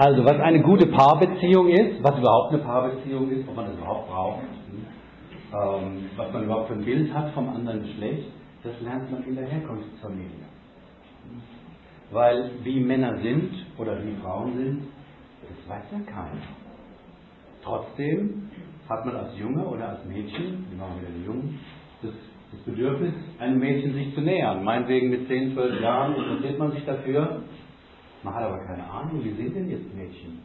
Also, 0.00 0.24
was 0.24 0.40
eine 0.40 0.62
gute 0.62 0.86
Paarbeziehung 0.86 1.68
ist, 1.68 2.02
was 2.02 2.18
überhaupt 2.18 2.54
eine 2.54 2.62
Paarbeziehung 2.62 3.30
ist, 3.32 3.46
ob 3.46 3.54
man 3.54 3.66
das 3.66 3.76
überhaupt 3.76 4.08
braucht, 4.08 4.44
ähm, 5.52 6.08
was 6.16 6.32
man 6.32 6.44
überhaupt 6.44 6.68
für 6.68 6.72
ein 6.72 6.86
Bild 6.86 7.12
hat 7.12 7.34
vom 7.34 7.50
anderen 7.50 7.82
Geschlecht, 7.82 8.28
das 8.62 8.80
lernt 8.80 9.12
man 9.12 9.22
in 9.24 9.36
der 9.36 9.44
Herkunftsfamilie. 9.44 10.46
Weil 12.12 12.50
wie 12.64 12.80
Männer 12.80 13.18
sind 13.18 13.52
oder 13.76 14.02
wie 14.02 14.16
Frauen 14.22 14.56
sind, 14.56 14.82
das 15.46 15.68
weiß 15.68 15.84
ja 15.92 15.98
keiner. 16.10 16.48
Trotzdem 17.62 18.48
hat 18.88 19.04
man 19.04 19.16
als 19.16 19.38
Junge 19.38 19.66
oder 19.66 19.86
als 19.86 20.06
Mädchen, 20.06 20.64
wir 20.70 20.78
machen 20.78 21.02
wieder 21.02 21.12
die 21.14 21.26
Jungen, 21.26 21.60
das, 22.00 22.12
das 22.52 22.60
Bedürfnis, 22.62 23.12
einem 23.38 23.58
Mädchen 23.58 23.92
sich 23.92 24.14
zu 24.14 24.22
nähern. 24.22 24.64
Meinetwegen 24.64 25.10
mit 25.10 25.28
10, 25.28 25.52
12 25.52 25.82
Jahren 25.82 26.14
interessiert 26.14 26.58
man 26.58 26.72
sich 26.72 26.86
dafür, 26.86 27.42
man 28.22 28.34
hat 28.34 28.42
aber 28.42 28.58
keine 28.58 28.84
Ahnung, 28.84 29.24
wie 29.24 29.34
sind 29.34 29.54
denn 29.54 29.70
jetzt 29.70 29.94
Mädchen? 29.94 30.40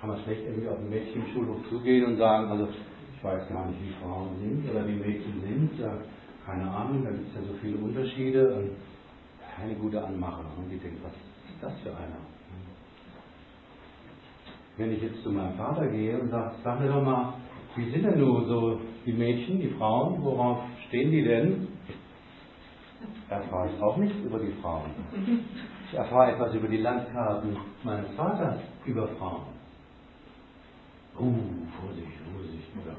Kann 0.00 0.10
man 0.10 0.20
schlecht 0.22 0.42
irgendwie 0.44 0.68
auf 0.68 0.78
ein 0.78 0.90
Mädchen 0.90 1.24
im 1.24 1.32
Schulhof 1.32 1.56
zugehen 1.68 2.04
und 2.06 2.16
sagen, 2.16 2.48
also 2.50 2.68
ich 3.14 3.24
weiß 3.24 3.48
gar 3.48 3.66
nicht, 3.66 3.80
wie 3.82 3.94
Frauen 4.02 4.30
sind 4.40 4.70
oder 4.70 4.86
wie 4.86 4.94
Mädchen 4.94 5.40
sind. 5.40 5.78
Ja, 5.78 5.92
keine 6.44 6.70
Ahnung, 6.70 7.04
da 7.04 7.10
gibt 7.10 7.28
es 7.28 7.34
ja 7.34 7.40
so 7.42 7.54
viele 7.60 7.78
Unterschiede 7.78 8.54
und 8.54 8.70
keine 9.56 9.74
gute 9.74 10.04
Anmache. 10.04 10.42
Und 10.58 10.70
die 10.70 10.78
denken, 10.78 11.00
was 11.02 11.12
ist 11.12 11.62
das 11.62 11.72
für 11.82 11.90
einer? 11.96 12.20
Wenn 14.76 14.92
ich 14.92 15.02
jetzt 15.02 15.22
zu 15.22 15.30
meinem 15.30 15.54
Vater 15.56 15.86
gehe 15.86 16.20
und 16.20 16.30
sage, 16.30 16.56
sag 16.62 16.80
mir 16.80 16.88
doch 16.88 17.02
mal, 17.02 17.34
wie 17.76 17.90
sind 17.90 18.04
denn 18.04 18.18
nur 18.18 18.44
so 18.46 18.80
die 19.06 19.12
Mädchen, 19.12 19.60
die 19.60 19.70
Frauen, 19.70 20.22
worauf 20.22 20.58
stehen 20.88 21.10
die 21.10 21.22
denn? 21.22 21.68
erfahre 23.28 23.70
ich 23.74 23.82
auch 23.82 23.96
nichts 23.96 24.16
über 24.24 24.38
die 24.38 24.52
Frauen. 24.62 24.90
Ich 25.88 25.94
erfahre 25.94 26.32
etwas 26.32 26.52
über 26.52 26.66
die 26.66 26.78
Landkarten 26.78 27.56
meines 27.84 28.10
Vaters 28.16 28.60
über 28.84 29.06
Frauen. 29.06 29.54
Uh, 31.16 31.32
Vorsicht, 31.80 32.08
Vorsicht, 32.32 32.68
oder? 32.82 32.92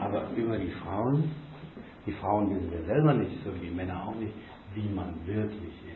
Aber 0.00 0.30
über 0.36 0.58
die 0.58 0.70
Frauen, 0.72 1.30
die 2.04 2.12
Frauen 2.12 2.50
wissen 2.50 2.70
wir 2.70 2.84
selber 2.84 3.14
nicht, 3.14 3.42
so 3.42 3.54
wie 3.54 3.66
die 3.66 3.74
Männer 3.74 4.06
auch 4.06 4.14
nicht, 4.14 4.34
wie 4.74 4.88
man 4.90 5.14
wirklich 5.26 5.72
ist. 5.86 5.94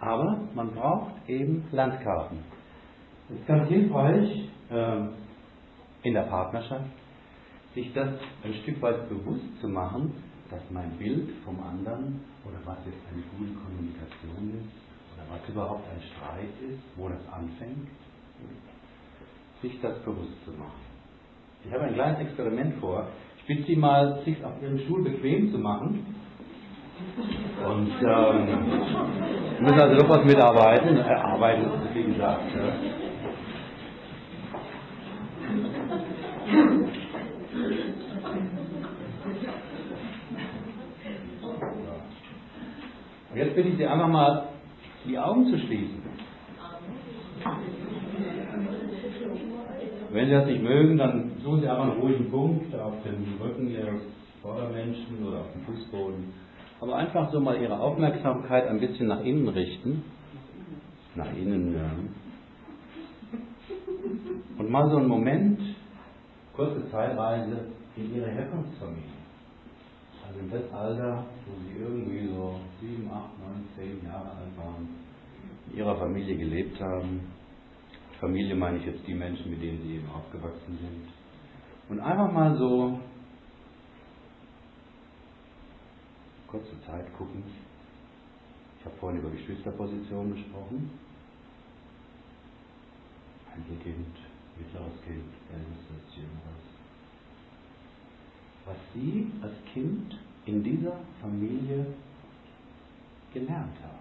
Aber 0.00 0.40
man 0.52 0.72
braucht 0.72 1.12
eben 1.28 1.64
Landkarten. 1.70 2.38
Es 3.30 3.36
ist 3.36 3.46
ganz 3.46 3.68
hilfreich 3.68 4.50
äh, 4.70 5.06
in 6.02 6.14
der 6.14 6.22
Partnerschaft, 6.22 6.90
sich 7.74 7.92
das 7.94 8.08
ein 8.42 8.54
Stück 8.62 8.82
weit 8.82 9.08
bewusst 9.08 9.60
zu 9.60 9.68
machen, 9.68 10.12
dass 10.50 10.62
mein 10.70 10.90
Bild 10.98 11.30
vom 11.44 11.62
anderen 11.62 12.31
oder 12.44 12.58
was 12.64 12.78
jetzt 12.86 13.02
eine 13.12 13.22
gute 13.36 13.52
Kommunikation 13.54 14.60
ist 14.60 14.74
oder 15.14 15.24
was 15.30 15.48
überhaupt 15.48 15.84
ein 15.88 16.02
Streit 16.02 16.54
ist, 16.68 16.82
wo 16.96 17.08
das 17.08 17.22
anfängt, 17.32 17.88
sich 19.60 19.80
das 19.80 19.98
bewusst 20.00 20.44
zu 20.44 20.50
machen. 20.52 20.82
Ich 21.64 21.72
habe 21.72 21.84
ein 21.84 21.94
kleines 21.94 22.20
Experiment 22.20 22.74
vor. 22.80 23.06
Ich 23.38 23.46
bitte 23.46 23.62
Sie 23.64 23.76
mal, 23.76 24.20
sich 24.24 24.44
auf 24.44 24.60
Ihrem 24.60 24.78
Stuhl 24.80 25.04
bequem 25.04 25.52
zu 25.52 25.58
machen. 25.58 26.04
Und 27.64 27.92
ähm, 28.00 28.46
müssen 29.60 29.80
also 29.80 29.94
noch 29.94 30.08
was 30.08 30.24
mitarbeiten. 30.24 30.96
Äh, 30.96 31.02
arbeiten, 31.02 31.70
wie 31.94 32.04
gesagt. 32.04 32.42
Ja. 32.54 32.72
Und 43.32 43.38
jetzt 43.38 43.54
bitte 43.54 43.70
ich 43.70 43.78
Sie 43.78 43.86
einfach 43.86 44.08
mal, 44.08 44.48
die 45.06 45.18
Augen 45.18 45.46
zu 45.46 45.58
schließen. 45.58 46.02
Wenn 50.10 50.26
Sie 50.26 50.32
das 50.32 50.46
nicht 50.46 50.62
mögen, 50.62 50.98
dann 50.98 51.32
suchen 51.42 51.62
Sie 51.62 51.68
einfach 51.68 51.84
einen 51.84 52.00
ruhigen 52.00 52.30
Punkt 52.30 52.74
auf 52.74 52.92
dem 53.02 53.40
Rücken 53.40 53.70
Ihres 53.70 54.02
Vordermenschen 54.42 55.26
oder 55.26 55.40
auf 55.40 55.52
dem 55.52 55.62
Fußboden. 55.62 56.34
Aber 56.82 56.96
einfach 56.96 57.32
so 57.32 57.40
mal 57.40 57.58
Ihre 57.58 57.80
Aufmerksamkeit 57.80 58.68
ein 58.68 58.80
bisschen 58.80 59.06
nach 59.06 59.24
innen 59.24 59.48
richten. 59.48 60.04
Nach 61.14 61.32
innen, 61.34 61.74
ja. 61.74 61.90
Und 64.58 64.70
mal 64.70 64.90
so 64.90 64.98
einen 64.98 65.08
Moment, 65.08 65.58
kurze 66.54 66.90
Zeitreise 66.90 67.68
in 67.96 68.14
Ihre 68.14 68.30
Herkunftsfamilie. 68.30 69.21
Also 70.32 70.44
in 70.44 70.50
das 70.50 70.72
Alter, 70.72 71.26
wo 71.44 71.52
Sie 71.60 71.78
irgendwie 71.78 72.26
so 72.28 72.58
sieben, 72.80 73.10
acht, 73.10 73.38
neun, 73.38 73.68
zehn 73.76 74.02
Jahre 74.02 74.30
alt 74.30 74.56
waren, 74.56 74.88
in 75.70 75.76
Ihrer 75.76 75.94
Familie 75.98 76.38
gelebt 76.38 76.80
haben. 76.80 77.20
Familie 78.18 78.54
meine 78.54 78.78
ich 78.78 78.86
jetzt 78.86 79.06
die 79.06 79.12
Menschen, 79.12 79.50
mit 79.50 79.62
denen 79.62 79.82
Sie 79.82 79.96
eben 79.96 80.08
aufgewachsen 80.08 80.78
sind. 80.80 81.08
Und 81.90 82.00
einfach 82.00 82.32
mal 82.32 82.56
so 82.56 82.98
kurze 86.46 86.80
Zeit 86.86 87.12
gucken. 87.18 87.42
Ich 88.78 88.86
habe 88.86 88.96
vorhin 88.96 89.20
über 89.20 89.30
Geschwisterpositionen 89.30 90.34
gesprochen. 90.34 90.90
Einzelkind, 93.54 94.16
mittleres 94.56 95.02
Kind, 95.04 95.28
ältestes, 95.52 96.16
jüngeres. 96.16 96.81
Was 98.72 98.80
Sie 98.94 99.30
als 99.42 99.52
Kind 99.74 100.16
in 100.46 100.64
dieser 100.64 100.96
Familie 101.20 101.84
gelernt 103.34 103.76
haben. 103.82 103.98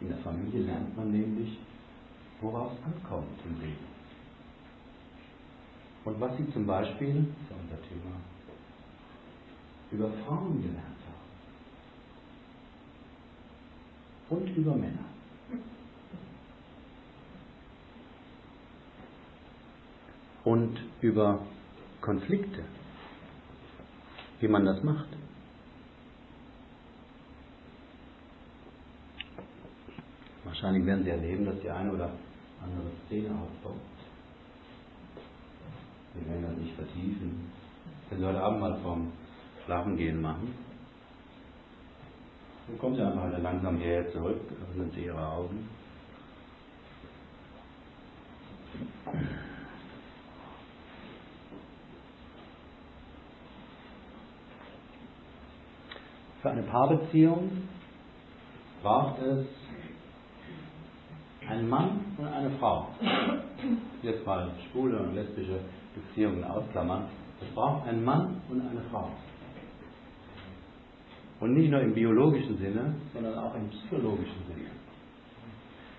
In 0.00 0.08
der 0.08 0.16
Familie 0.18 0.62
lernt 0.62 0.96
man 0.96 1.12
nämlich, 1.12 1.58
worauf 2.40 2.72
es 2.72 2.78
ankommt 2.86 3.38
im 3.44 3.60
Leben. 3.60 3.84
Und 6.06 6.18
was 6.22 6.34
Sie 6.38 6.50
zum 6.54 6.66
Beispiel, 6.66 7.16
ist 7.18 7.50
ja 7.50 7.56
unser 7.62 7.82
Thema, 7.86 8.16
über 9.92 10.10
Frauen 10.24 10.62
gelernt 10.62 11.02
haben. 14.30 14.40
Und 14.40 14.56
über 14.56 14.74
Männer. 14.74 15.04
Und 20.44 20.80
über 21.02 21.40
Konflikte. 22.00 22.64
Wie 24.40 24.48
man 24.48 24.64
das 24.64 24.82
macht. 24.82 25.08
Wahrscheinlich 30.44 30.86
werden 30.86 31.04
Sie 31.04 31.10
erleben, 31.10 31.44
dass 31.44 31.60
die 31.60 31.70
eine 31.70 31.92
oder 31.92 32.10
andere 32.62 32.90
Szene 33.06 33.30
aufbaut. 33.30 33.80
Wir 36.14 36.26
werden 36.26 36.42
das 36.42 36.56
nicht 36.56 36.74
vertiefen. 36.74 37.52
Wenn 38.08 38.18
Sie 38.18 38.26
heute 38.26 38.40
Abend 38.40 38.60
mal 38.60 38.80
vom 38.82 39.12
Schlafen 39.64 39.96
gehen 39.96 40.20
machen, 40.20 40.54
dann 42.66 42.78
kommen 42.78 42.96
Sie 42.96 43.02
einfach 43.02 43.38
langsam 43.38 43.76
hierher 43.76 44.10
zurück, 44.12 44.40
öffnen 44.62 44.90
Sie 44.92 45.04
Ihre 45.04 45.26
Augen. 45.26 45.68
Für 56.42 56.49
eine 56.60 56.68
Paarbeziehung 56.68 57.50
braucht 58.82 59.20
es 59.22 59.46
einen 61.48 61.68
Mann 61.68 62.00
und 62.18 62.26
eine 62.26 62.50
Frau. 62.58 62.88
Jetzt 64.02 64.24
mal 64.26 64.50
schwule 64.70 64.98
und 64.98 65.14
lesbische 65.14 65.60
Beziehungen 65.94 66.44
ausklammern. 66.44 67.06
Es 67.40 67.48
braucht 67.54 67.88
einen 67.88 68.04
Mann 68.04 68.40
und 68.50 68.60
eine 68.60 68.82
Frau. 68.90 69.10
Und 71.40 71.54
nicht 71.54 71.70
nur 71.70 71.80
im 71.80 71.94
biologischen 71.94 72.58
Sinne, 72.58 72.94
sondern 73.14 73.38
auch 73.38 73.54
im 73.54 73.68
psychologischen 73.70 74.44
Sinne. 74.46 74.68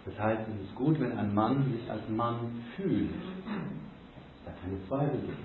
Das 0.06 0.20
heißt, 0.20 0.42
es 0.48 0.68
ist 0.68 0.76
gut, 0.76 1.00
wenn 1.00 1.18
ein 1.18 1.34
Mann 1.34 1.72
sich 1.72 1.90
als 1.90 2.08
Mann 2.10 2.64
fühlt. 2.76 3.10
Da 4.46 4.52
keine 4.62 4.80
Zweifel 4.88 5.20
gibt. 5.22 5.38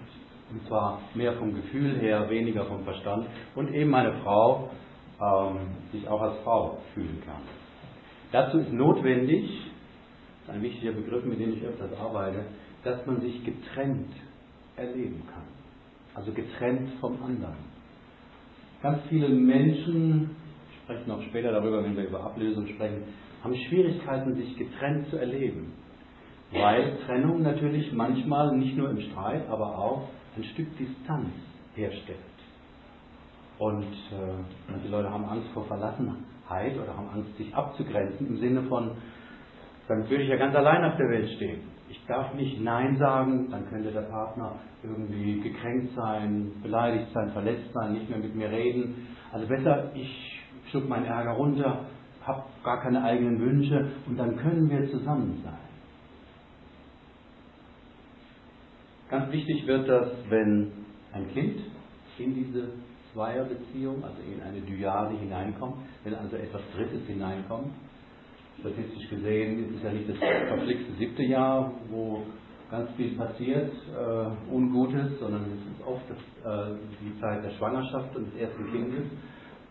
Und 0.50 0.66
zwar 0.68 1.00
mehr 1.14 1.32
vom 1.34 1.54
Gefühl 1.54 1.98
her, 1.98 2.28
weniger 2.30 2.66
vom 2.66 2.84
Verstand. 2.84 3.26
Und 3.54 3.72
eben 3.72 3.94
eine 3.94 4.12
Frau 4.22 4.70
ähm, 5.20 5.58
sich 5.92 6.06
auch 6.08 6.20
als 6.20 6.38
Frau 6.44 6.78
fühlen 6.94 7.22
kann. 7.24 7.42
Dazu 8.32 8.58
ist 8.58 8.72
notwendig, 8.72 9.44
ist 10.42 10.50
ein 10.50 10.62
wichtiger 10.62 10.92
Begriff, 10.92 11.24
mit 11.24 11.40
dem 11.40 11.54
ich 11.54 11.62
öfters 11.62 11.98
arbeite, 11.98 12.44
dass 12.84 13.04
man 13.06 13.20
sich 13.20 13.44
getrennt 13.44 14.10
erleben 14.76 15.22
kann. 15.32 15.44
Also 16.14 16.32
getrennt 16.32 16.90
vom 17.00 17.22
anderen. 17.22 17.56
Ganz 18.82 19.02
viele 19.08 19.28
Menschen, 19.28 20.36
sprechen 20.82 21.10
auch 21.10 21.22
später 21.22 21.52
darüber, 21.52 21.82
wenn 21.82 21.96
wir 21.96 22.04
über 22.04 22.24
Ablösung 22.24 22.66
sprechen, 22.68 23.02
haben 23.42 23.54
Schwierigkeiten, 23.68 24.34
sich 24.34 24.56
getrennt 24.56 25.08
zu 25.08 25.16
erleben. 25.16 25.72
Weil 26.52 26.98
Trennung 27.06 27.42
natürlich 27.42 27.92
manchmal 27.92 28.56
nicht 28.56 28.76
nur 28.76 28.90
im 28.90 29.00
Streit, 29.00 29.48
aber 29.48 29.78
auch 29.78 30.08
ein 30.36 30.44
Stück 30.44 30.68
Distanz 30.78 31.30
herstellt. 31.74 32.35
Und 33.58 33.84
äh, 33.84 34.70
manche 34.70 34.88
Leute 34.88 35.10
haben 35.10 35.24
Angst 35.24 35.48
vor 35.54 35.64
Verlassenheit 35.66 36.76
oder 36.76 36.96
haben 36.96 37.08
Angst, 37.14 37.36
sich 37.36 37.54
abzugrenzen 37.54 38.26
im 38.26 38.36
Sinne 38.38 38.62
von, 38.64 38.92
dann 39.88 40.08
würde 40.10 40.24
ich 40.24 40.28
ja 40.28 40.36
ganz 40.36 40.54
allein 40.54 40.84
auf 40.84 40.96
der 40.96 41.08
Welt 41.08 41.30
stehen. 41.36 41.60
Ich 41.88 42.04
darf 42.06 42.34
nicht 42.34 42.60
Nein 42.60 42.98
sagen, 42.98 43.48
dann 43.50 43.68
könnte 43.68 43.92
der 43.92 44.02
Partner 44.02 44.56
irgendwie 44.82 45.40
gekränkt 45.40 45.94
sein, 45.94 46.52
beleidigt 46.62 47.12
sein, 47.14 47.30
verletzt 47.30 47.72
sein, 47.72 47.92
nicht 47.94 48.10
mehr 48.10 48.18
mit 48.18 48.34
mir 48.34 48.50
reden. 48.50 49.08
Also 49.32 49.46
besser, 49.46 49.90
ich 49.94 50.42
schluck 50.70 50.88
meinen 50.88 51.06
Ärger 51.06 51.32
runter, 51.32 51.86
habe 52.24 52.42
gar 52.64 52.82
keine 52.82 53.02
eigenen 53.02 53.40
Wünsche 53.40 53.92
und 54.06 54.18
dann 54.18 54.36
können 54.36 54.68
wir 54.68 54.90
zusammen 54.90 55.40
sein. 55.44 55.58
Ganz 59.08 59.32
wichtig 59.32 59.66
wird 59.68 59.88
das, 59.88 60.08
wenn 60.28 60.72
ein 61.12 61.28
Kind 61.32 61.60
in 62.18 62.34
diese 62.34 62.72
Zweierbeziehung, 63.16 64.04
also 64.04 64.18
in 64.20 64.42
eine 64.42 64.60
Dyade 64.60 65.16
hineinkommt, 65.18 65.76
wenn 66.04 66.14
also 66.14 66.36
etwas 66.36 66.60
Drittes 66.76 67.06
hineinkommt. 67.06 67.72
Statistisch 68.60 69.08
gesehen 69.08 69.64
ist 69.64 69.76
es 69.76 69.82
ja 69.82 69.92
nicht 69.92 70.08
das 70.08 70.18
verflixte 70.18 70.92
siebte 70.98 71.22
Jahr, 71.22 71.72
wo 71.88 72.22
ganz 72.70 72.90
viel 72.96 73.16
passiert, 73.16 73.72
äh, 73.72 74.52
Ungutes, 74.54 75.18
sondern 75.18 75.44
es 75.44 75.60
ist 75.60 75.86
oft 75.86 76.02
das, 76.10 76.18
äh, 76.68 76.76
die 77.00 77.18
Zeit 77.20 77.42
der 77.42 77.50
Schwangerschaft 77.52 78.14
und 78.16 78.26
des 78.32 78.40
ersten 78.40 78.70
Kindes, 78.70 79.04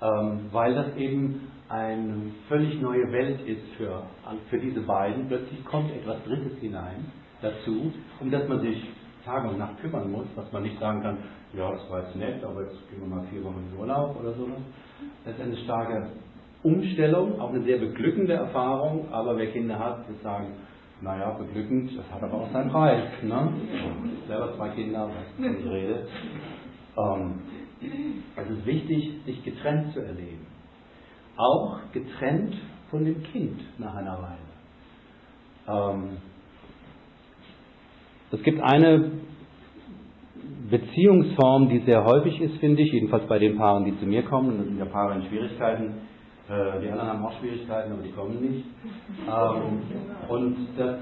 ähm, 0.02 0.40
weil 0.52 0.74
das 0.74 0.96
eben 0.98 1.42
eine 1.70 2.32
völlig 2.48 2.82
neue 2.82 3.12
Welt 3.12 3.42
ist 3.48 3.68
für, 3.78 4.04
für 4.50 4.58
diese 4.58 4.82
beiden. 4.82 5.28
Plötzlich 5.28 5.64
kommt 5.66 5.92
etwas 5.92 6.24
Drittes 6.24 6.58
hinein 6.60 7.12
dazu, 7.42 7.92
um 8.20 8.32
das 8.32 8.48
man 8.48 8.62
sich 8.62 8.88
Tag 9.26 9.44
und 9.50 9.58
Nacht 9.58 9.82
kümmern 9.82 10.12
muss, 10.12 10.28
dass 10.36 10.52
man 10.52 10.64
nicht 10.64 10.80
sagen 10.80 11.02
kann, 11.02 11.18
ja, 11.56 11.72
das 11.72 11.90
war 11.90 12.04
jetzt 12.04 12.16
nett, 12.16 12.44
aber 12.44 12.64
jetzt 12.64 12.90
gehen 12.90 13.00
wir 13.02 13.08
mal 13.08 13.26
vier 13.28 13.44
Wochen 13.44 13.64
in 13.72 13.80
Urlaub 13.80 14.20
oder 14.20 14.34
sowas. 14.34 14.60
Das 15.24 15.36
ist 15.36 15.42
eine 15.42 15.58
starke 15.58 16.10
Umstellung, 16.64 17.40
auch 17.40 17.50
eine 17.50 17.64
sehr 17.64 17.78
beglückende 17.78 18.34
Erfahrung, 18.34 19.08
aber 19.12 19.38
wer 19.38 19.52
Kinder 19.52 19.78
hat, 19.78 20.08
wird 20.08 20.22
sagen, 20.22 20.54
naja, 21.02 21.32
beglückend, 21.32 21.92
das 21.98 22.06
hat 22.12 22.24
aber 22.24 22.42
auch 22.42 22.52
seinen 22.52 22.72
Preis. 22.72 23.04
Ne? 23.22 23.54
Selber 24.28 24.56
zwei 24.56 24.70
Kinder, 24.70 25.08
wovon 25.08 25.60
ich 25.60 25.66
rede. 25.66 26.08
Ähm, 26.98 27.40
es 28.36 28.50
ist 28.50 28.66
wichtig, 28.66 29.20
sich 29.26 29.44
getrennt 29.44 29.94
zu 29.94 30.00
erleben. 30.00 30.48
Auch 31.38 31.80
getrennt 31.92 32.56
von 32.90 33.06
dem 33.06 33.22
Kind 33.24 33.62
nach 33.78 33.96
einer 33.96 34.18
Weile. 34.22 35.94
Ähm, 35.94 36.18
es 38.32 38.42
gibt 38.44 38.62
eine 38.62 39.12
Beziehungsform, 40.70 41.70
die 41.70 41.80
sehr 41.80 42.04
häufig 42.04 42.42
ist, 42.42 42.58
finde 42.58 42.82
ich, 42.82 42.92
jedenfalls 42.92 43.28
bei 43.28 43.40
den 43.40 43.58
Paaren, 43.58 43.86
die 43.86 44.00
zu 44.00 44.06
mir 44.06 44.24
kommen. 44.24 44.58
Das 44.58 44.68
sind 44.68 44.80
ja 44.80 44.86
Paare 44.86 45.16
in 45.16 45.26
Schwierigkeiten. 45.28 45.94
Äh, 46.50 46.82
die 46.82 46.90
anderen 46.90 47.10
haben 47.10 47.26
auch 47.26 47.40
Schwierigkeiten, 47.40 47.92
aber 47.92 48.02
die 48.02 48.12
kommen 48.12 48.42
nicht. 48.42 48.66
Ähm, 49.28 49.82
und 50.30 50.68
das 50.78 50.98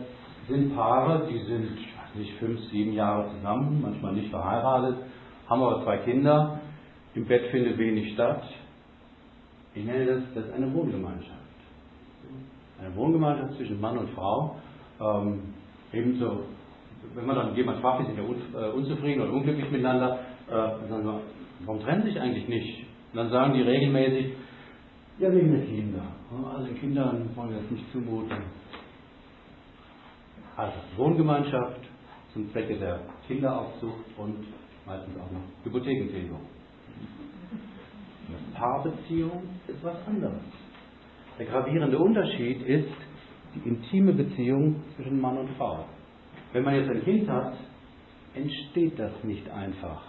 sind 0.47 0.75
Paare, 0.75 1.27
die 1.29 1.39
sind, 1.39 1.67
ich 1.79 1.87
weiß 1.87 2.15
nicht, 2.15 2.33
fünf, 2.39 2.59
sieben 2.71 2.93
Jahre 2.93 3.29
zusammen, 3.35 3.81
manchmal 3.81 4.13
nicht 4.13 4.29
verheiratet, 4.29 4.97
haben 5.47 5.61
aber 5.61 5.83
zwei 5.83 5.97
Kinder. 5.97 6.59
Im 7.15 7.25
Bett 7.25 7.43
findet 7.51 7.77
wenig 7.77 8.13
statt. 8.13 8.43
Ich 9.75 9.85
nenne 9.85 10.05
das, 10.05 10.23
das 10.35 10.45
ist 10.45 10.53
eine 10.53 10.73
Wohngemeinschaft. 10.73 11.31
Eine 12.79 12.95
Wohngemeinschaft 12.95 13.55
zwischen 13.55 13.79
Mann 13.79 13.97
und 13.97 14.09
Frau. 14.11 14.55
Ähm, 14.99 15.41
ebenso 15.91 16.43
wenn 17.15 17.25
man 17.25 17.35
dann 17.35 17.55
jemand 17.55 17.79
fragt, 17.81 18.07
ist 18.07 18.17
er 18.17 18.23
äh, 18.23 18.71
unzufrieden 18.71 19.21
oder 19.21 19.33
unglücklich 19.33 19.69
miteinander, 19.71 20.19
äh, 20.47 20.51
dann 20.51 20.89
sagen 20.89 21.05
wir, 21.05 21.21
warum 21.65 21.81
trennen 21.81 22.03
sich 22.03 22.19
eigentlich 22.19 22.47
nicht? 22.47 22.85
Und 23.11 23.17
dann 23.17 23.29
sagen 23.29 23.53
die 23.53 23.61
regelmäßig, 23.61 24.33
ja, 25.19 25.31
wegen 25.31 25.51
der 25.51 25.65
Kinder. 25.65 26.01
Also 26.55 26.73
Kindern 26.73 27.29
wollen 27.35 27.49
wir 27.51 27.57
das 27.57 27.69
nicht 27.69 27.91
zumuten. 27.91 28.37
Also 30.55 30.73
Wohngemeinschaft 30.97 31.81
zum 32.33 32.51
Zwecke 32.51 32.77
der 32.77 32.99
Kinderaufzucht 33.27 34.17
und 34.17 34.47
meistens 34.85 35.15
auch 35.17 35.31
noch 35.31 35.41
Hypothekentilgung. 35.63 36.41
Eine 38.27 38.37
Paarbeziehung 38.53 39.43
ist 39.67 39.83
was 39.83 39.95
anderes. 40.07 40.41
Der 41.37 41.45
gravierende 41.45 41.97
Unterschied 41.97 42.61
ist 42.63 42.93
die 43.55 43.69
intime 43.69 44.13
Beziehung 44.13 44.81
zwischen 44.95 45.19
Mann 45.19 45.37
und 45.37 45.49
Frau. 45.57 45.85
Wenn 46.53 46.63
man 46.63 46.75
jetzt 46.75 46.89
ein 46.89 47.03
Kind 47.03 47.27
hat, 47.27 47.53
entsteht 48.35 48.97
das 48.97 49.11
nicht 49.23 49.49
einfach, 49.49 50.03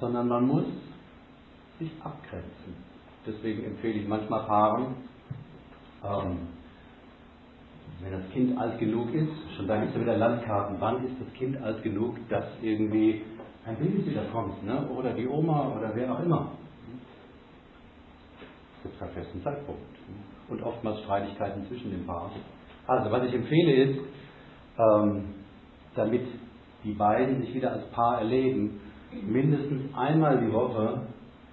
sondern 0.00 0.28
man 0.28 0.46
muss 0.46 0.64
sich 1.78 1.90
abgrenzen. 2.02 2.74
Deswegen 3.26 3.64
empfehle 3.64 4.00
ich 4.00 4.08
manchmal 4.08 4.44
Paaren, 4.44 4.96
ähm, 6.04 6.38
wenn 8.00 8.12
das 8.12 8.28
Kind 8.32 8.58
alt 8.58 8.80
genug 8.80 9.14
ist, 9.14 9.30
schon 9.56 9.68
da 9.68 9.76
gibt 9.76 9.90
es 9.90 9.94
ja 9.94 10.02
wieder 10.02 10.16
Landkarten, 10.16 10.76
wann 10.80 11.06
ist 11.06 11.14
das 11.20 11.32
Kind 11.34 11.62
alt 11.62 11.80
genug, 11.84 12.16
dass 12.28 12.44
irgendwie 12.60 13.22
ein 13.64 13.76
Babysitter 13.76 14.24
kommt, 14.32 14.64
ne? 14.64 14.88
oder 14.88 15.12
die 15.12 15.28
Oma 15.28 15.76
oder 15.76 15.94
wer 15.94 16.12
auch 16.12 16.20
immer. 16.20 16.50
Es 18.78 18.82
gibt 18.82 18.98
keinen 18.98 19.12
festen 19.12 19.42
Zeitpunkt. 19.44 19.80
Und 20.48 20.60
oftmals 20.64 21.00
Streitigkeiten 21.02 21.64
zwischen 21.68 21.92
den 21.92 22.04
Paaren. 22.04 22.32
Also, 22.88 23.12
was 23.12 23.24
ich 23.28 23.34
empfehle 23.34 23.72
ist, 23.84 24.00
ähm, 24.76 25.41
damit 25.94 26.26
die 26.84 26.92
beiden 26.92 27.42
sich 27.42 27.54
wieder 27.54 27.72
als 27.72 27.84
Paar 27.90 28.18
erleben, 28.18 28.80
mindestens 29.26 29.94
einmal 29.94 30.40
die 30.44 30.52
Woche, 30.52 31.02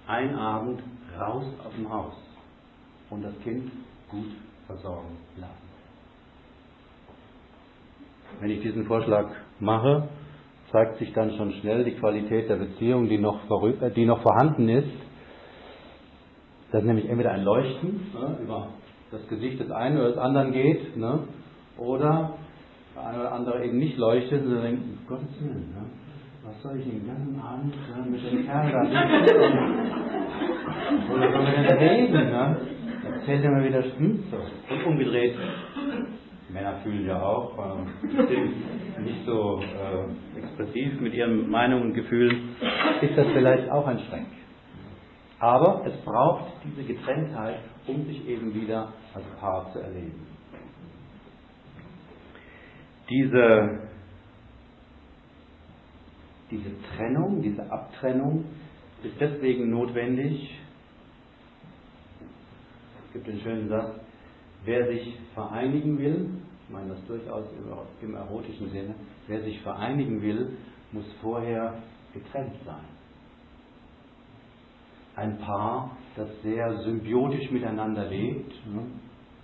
ein 0.06 0.34
Abend 0.34 0.82
raus 1.18 1.44
aus 1.64 1.72
dem 1.76 1.92
Haus 1.92 2.14
und 3.10 3.22
das 3.22 3.38
Kind 3.42 3.70
gut 4.10 4.30
versorgen 4.66 5.16
lassen. 5.36 5.70
Wenn 8.40 8.50
ich 8.50 8.62
diesen 8.62 8.86
Vorschlag 8.86 9.30
mache, 9.58 10.08
zeigt 10.72 10.98
sich 10.98 11.12
dann 11.12 11.32
schon 11.36 11.52
schnell 11.54 11.84
die 11.84 11.94
Qualität 11.96 12.48
der 12.48 12.56
Beziehung, 12.56 13.08
die 13.08 13.18
noch, 13.18 13.40
äh, 13.80 13.90
die 13.90 14.06
noch 14.06 14.22
vorhanden 14.22 14.68
ist. 14.68 14.88
Das 16.72 16.82
ist 16.82 16.86
nämlich 16.86 17.08
entweder 17.08 17.32
ein 17.32 17.42
Leuchten 17.42 18.12
ne, 18.14 18.38
über 18.42 18.68
das 19.10 19.26
Gesicht 19.28 19.58
des 19.58 19.70
einen 19.70 19.98
oder 19.98 20.10
des 20.10 20.18
anderen 20.18 20.52
geht, 20.52 20.96
ne, 20.96 21.24
oder 21.76 22.34
der 23.00 23.08
eine 23.10 23.20
oder 23.20 23.32
andere 23.32 23.64
eben 23.64 23.78
nicht 23.78 23.96
leuchtet 23.96 24.44
und 24.44 24.62
denkt, 24.62 24.82
um 24.82 24.98
Gottes 25.06 25.40
Willen, 25.40 25.70
ne? 25.74 25.86
was 26.44 26.62
soll 26.62 26.78
ich 26.78 26.84
den 26.84 27.06
ganzen 27.06 27.40
Abend 27.40 27.74
ne, 27.74 28.10
mit 28.10 28.24
dem 28.24 28.46
Kerl 28.46 28.72
da 28.72 28.82
Oder 31.14 31.32
sollen 31.32 31.46
wir 31.46 31.62
denn 31.62 31.78
reden? 31.78 32.12
Ne? 32.12 32.56
Erzählt 33.14 33.44
er 33.44 33.50
mal 33.50 33.64
wieder 33.64 33.82
stimmt 33.82 34.24
so. 34.30 34.36
Und 34.36 34.86
umgedreht. 34.86 35.36
Männer 36.52 36.74
fühlen 36.82 37.06
ja 37.06 37.22
auch, 37.22 37.56
äh, 37.58 39.00
nicht 39.02 39.24
so 39.24 39.60
äh, 39.62 40.38
expressiv 40.38 41.00
mit 41.00 41.14
ihren 41.14 41.48
Meinungen 41.48 41.84
und 41.84 41.94
Gefühlen, 41.94 42.56
ist 43.00 43.16
das 43.16 43.28
vielleicht 43.28 43.70
auch 43.70 43.86
ein 43.86 44.00
Schreck. 44.00 44.26
Aber 45.38 45.82
es 45.86 45.96
braucht 46.04 46.46
diese 46.64 46.82
Getrenntheit, 46.82 47.60
um 47.86 48.04
sich 48.06 48.28
eben 48.28 48.52
wieder 48.52 48.92
als 49.14 49.24
Paar 49.40 49.72
zu 49.72 49.78
erleben. 49.78 50.26
Diese, 53.10 53.80
diese 56.50 56.70
Trennung, 56.94 57.42
diese 57.42 57.70
Abtrennung 57.70 58.44
ist 59.02 59.20
deswegen 59.20 59.70
notwendig. 59.70 60.56
Es 63.06 63.12
gibt 63.12 63.26
den 63.26 63.40
schönen 63.40 63.68
Satz, 63.68 63.96
wer 64.64 64.86
sich 64.86 65.18
vereinigen 65.34 65.98
will, 65.98 66.30
ich 66.62 66.70
meine 66.72 66.90
das 66.90 67.04
durchaus 67.06 67.46
im 68.00 68.14
erotischen 68.14 68.70
Sinne, 68.70 68.94
wer 69.26 69.42
sich 69.42 69.60
vereinigen 69.62 70.22
will, 70.22 70.56
muss 70.92 71.06
vorher 71.20 71.82
getrennt 72.14 72.54
sein. 72.64 72.84
Ein 75.16 75.38
Paar, 75.38 75.96
das 76.14 76.28
sehr 76.42 76.78
symbiotisch 76.84 77.50
miteinander 77.50 78.06
lebt, 78.08 78.52
ne? 78.66 78.82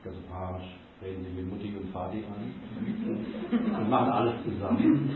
also 0.05 0.21
Paar 0.29 0.61
reden 1.03 1.25
sie 1.25 1.43
mit 1.43 1.51
Mutti 1.51 1.75
und 1.77 1.93
Vati 1.93 2.25
an 2.25 3.81
und 3.81 3.91
machen 3.91 4.11
alles 4.11 4.35
zusammen. 4.45 5.11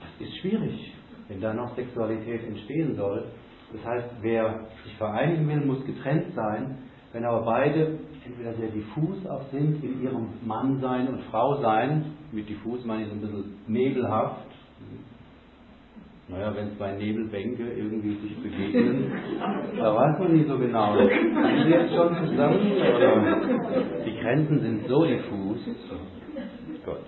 Das 0.00 0.28
ist 0.28 0.36
schwierig, 0.38 0.92
wenn 1.28 1.40
da 1.40 1.54
noch 1.54 1.74
Sexualität 1.76 2.44
entstehen 2.44 2.96
soll. 2.96 3.26
Das 3.72 3.84
heißt, 3.84 4.14
wer 4.20 4.66
sich 4.84 4.94
vereinigen 4.96 5.48
will, 5.48 5.64
muss 5.64 5.84
getrennt 5.84 6.34
sein. 6.34 6.78
Wenn 7.12 7.24
aber 7.24 7.44
beide 7.44 7.98
entweder 8.26 8.54
sehr 8.54 8.70
diffus 8.70 9.24
auch 9.26 9.48
sind 9.50 9.82
in 9.84 10.02
ihrem 10.02 10.28
Mannsein 10.44 11.08
und 11.08 11.22
Frausein, 11.24 12.12
mit 12.32 12.48
diffus 12.48 12.84
meine 12.84 13.02
ich 13.02 13.08
so 13.08 13.14
ein 13.14 13.20
bisschen 13.20 13.54
nebelhaft, 13.66 14.53
naja, 16.28 16.54
wenn 16.56 16.76
zwei 16.76 16.92
Nebelbänke 16.92 17.70
irgendwie 17.72 18.16
sich 18.16 18.42
begegnen, 18.42 19.12
da 19.76 19.94
weiß 19.94 20.18
man 20.18 20.32
nicht 20.32 20.48
so 20.48 20.58
genau. 20.58 20.96
Sind 20.96 21.10
sie 21.64 21.70
jetzt 21.70 21.94
schon 21.94 22.26
zusammen? 22.26 22.72
Oder 22.96 23.40
die 24.06 24.16
Grenzen 24.20 24.60
sind 24.60 24.88
so 24.88 25.04
diffus. 25.04 25.58
Gott. 26.86 27.00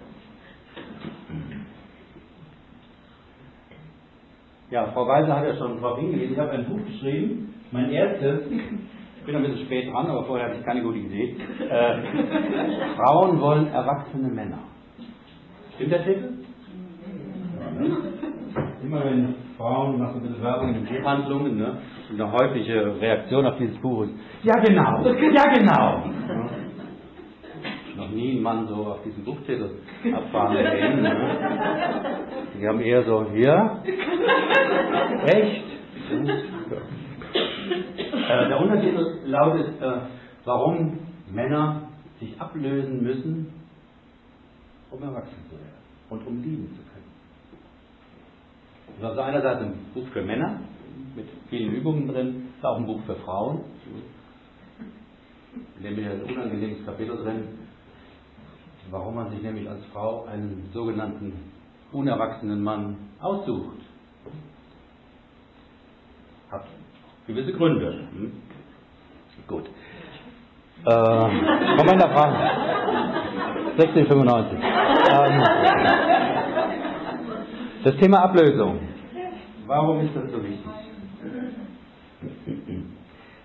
Ja, 4.70 4.86
Frau 4.92 5.06
Weiser 5.06 5.36
hat 5.36 5.46
ja 5.46 5.56
schon 5.56 5.80
darauf 5.80 5.98
hingewiesen. 5.98 6.32
Ich 6.32 6.38
habe 6.38 6.50
ein 6.50 6.66
Buch 6.66 6.84
geschrieben, 6.84 7.54
mein 7.70 7.90
erstes. 7.90 8.40
Ich 8.50 9.24
bin 9.24 9.36
ein 9.36 9.42
bisschen 9.42 9.64
spät 9.66 9.92
dran, 9.92 10.06
aber 10.06 10.24
vorher 10.24 10.46
hatte 10.48 10.58
ich 10.58 10.64
keine 10.66 10.82
gute 10.82 10.98
Idee. 10.98 11.36
Äh, 11.68 12.94
Frauen 12.96 13.40
wollen 13.40 13.68
erwachsene 13.68 14.28
Männer. 14.28 14.58
Stimmt 15.76 15.92
der 15.92 16.04
Titel? 16.04 16.32
Ja, 17.60 17.70
ne? 17.80 17.96
Immer 18.86 19.04
wenn 19.04 19.34
Frauen 19.56 19.98
machen 19.98 20.16
ein 20.16 20.22
bisschen 20.22 20.42
Werbung 20.42 20.74
in 20.74 20.84
den 20.84 20.86
Buchhandlungen, 20.86 21.58
ne, 21.58 21.78
eine 22.12 22.32
häufige 22.32 23.00
Reaktion 23.00 23.46
auf 23.46 23.56
dieses 23.58 23.76
Buch 23.78 24.04
ist, 24.04 24.12
ja 24.42 24.54
genau, 24.60 25.04
ja 25.04 25.52
genau. 25.52 25.72
Ja. 25.72 26.50
Noch 27.96 28.10
nie 28.10 28.36
ein 28.38 28.42
Mann 28.42 28.66
so 28.68 28.74
auf 28.74 29.02
diesen 29.02 29.24
Buchtitel 29.24 29.70
abfahren 30.12 30.56
erwähnt. 30.56 31.02
Ne. 31.02 31.16
Die 32.60 32.68
haben 32.68 32.80
eher 32.80 33.02
so, 33.04 33.26
ja, 33.34 33.82
echt? 35.24 35.64
Äh, 38.28 38.48
der 38.48 38.60
Untertitel 38.60 39.20
lautet, 39.24 39.80
äh, 39.80 39.92
warum 40.44 40.98
Männer 41.32 41.88
sich 42.20 42.38
ablösen 42.40 43.02
müssen, 43.02 43.52
um 44.90 45.02
erwachsen 45.02 45.42
zu 45.48 45.56
werden 45.56 45.72
und 46.10 46.26
um 46.26 46.42
lieben 46.42 46.68
zu 46.68 46.82
können. 46.82 46.85
Das 49.00 49.12
ist 49.12 49.18
also 49.18 49.20
einerseits 49.20 49.60
ein 49.60 49.74
Buch 49.92 50.06
für 50.12 50.22
Männer 50.22 50.60
mit 51.14 51.28
vielen 51.50 51.74
Übungen 51.74 52.08
drin, 52.08 52.48
ist 52.56 52.64
auch 52.64 52.78
ein 52.78 52.86
Buch 52.86 53.00
für 53.04 53.16
Frauen. 53.16 53.60
In 55.78 55.82
dem 55.82 55.98
ist 55.98 56.28
ein 56.28 56.34
unangenehmes 56.34 56.86
Kapitel 56.86 57.16
drin, 57.18 57.48
warum 58.90 59.16
man 59.16 59.30
sich 59.30 59.42
nämlich 59.42 59.68
als 59.68 59.84
Frau 59.92 60.24
einen 60.24 60.70
sogenannten 60.72 61.34
unerwachsenen 61.92 62.62
Mann 62.62 62.96
aussucht. 63.20 63.76
Hat 66.50 66.64
gewisse 67.26 67.52
Gründe. 67.52 68.08
Hm? 68.12 68.32
Gut. 69.46 69.66
Äh, 70.84 70.84
der 70.84 72.10
Frage. 72.10 72.36
1695. 73.78 74.58
Ähm, 75.10 76.15
das 77.84 77.96
Thema 77.96 78.24
Ablösung. 78.24 78.80
Warum 79.66 80.00
ist 80.00 80.14
das 80.14 80.30
so 80.30 80.42
wichtig? 80.42 80.64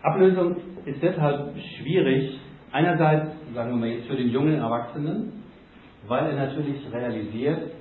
Ablösung 0.04 0.56
ist 0.86 1.02
deshalb 1.02 1.56
schwierig, 1.78 2.40
einerseits, 2.72 3.32
sagen 3.54 3.72
wir 3.72 3.78
mal 3.78 3.90
jetzt 3.90 4.08
für 4.08 4.16
den 4.16 4.30
jungen 4.30 4.56
Erwachsenen, 4.56 5.44
weil 6.08 6.28
er 6.28 6.48
natürlich 6.48 6.82
realisiert, 6.92 7.72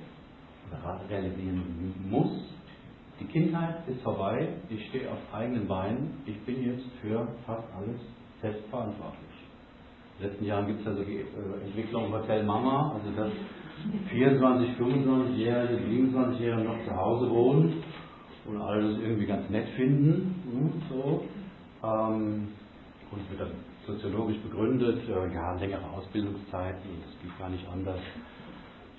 realisieren 1.09 1.93
muss, 2.09 2.51
die 3.19 3.25
Kindheit 3.25 3.87
ist 3.87 4.01
vorbei, 4.01 4.49
ich 4.69 4.87
stehe 4.89 5.09
auf 5.11 5.19
eigenen 5.31 5.67
Beinen, 5.67 6.21
ich 6.25 6.39
bin 6.41 6.65
jetzt 6.65 6.85
für 7.01 7.27
fast 7.45 7.67
alles 7.75 8.01
fest 8.39 8.59
verantwortlich. 8.69 9.29
In 10.17 10.23
den 10.23 10.31
letzten 10.31 10.45
Jahren 10.45 10.67
gibt 10.67 10.79
es 10.79 10.85
ja 10.85 10.93
so 10.93 11.03
die 11.03 11.17
äh, 11.17 11.65
Entwicklung 11.65 12.11
Hotel 12.11 12.43
Mama, 12.43 12.93
also 12.95 13.15
dass 13.15 13.31
24, 14.09 14.69
25-Jährige, 14.77 15.77
27-Jährige 15.83 16.63
noch 16.63 16.85
zu 16.85 16.95
Hause 16.95 17.29
wohnen 17.29 17.83
und 18.45 18.61
alle 18.61 18.81
das 18.81 19.01
irgendwie 19.01 19.25
ganz 19.25 19.49
nett 19.49 19.67
finden. 19.75 20.35
Hm, 20.51 20.81
so. 20.89 21.23
Ähm, 21.83 22.47
und 23.11 23.29
wird 23.29 23.41
dann 23.41 23.51
soziologisch 23.85 24.37
begründet, 24.39 25.01
äh, 25.09 25.33
ja, 25.33 25.53
längere 25.55 25.89
Ausbildungszeiten, 25.95 26.81
das 27.01 27.21
geht 27.21 27.39
gar 27.39 27.49
nicht 27.49 27.67
anders. 27.67 27.99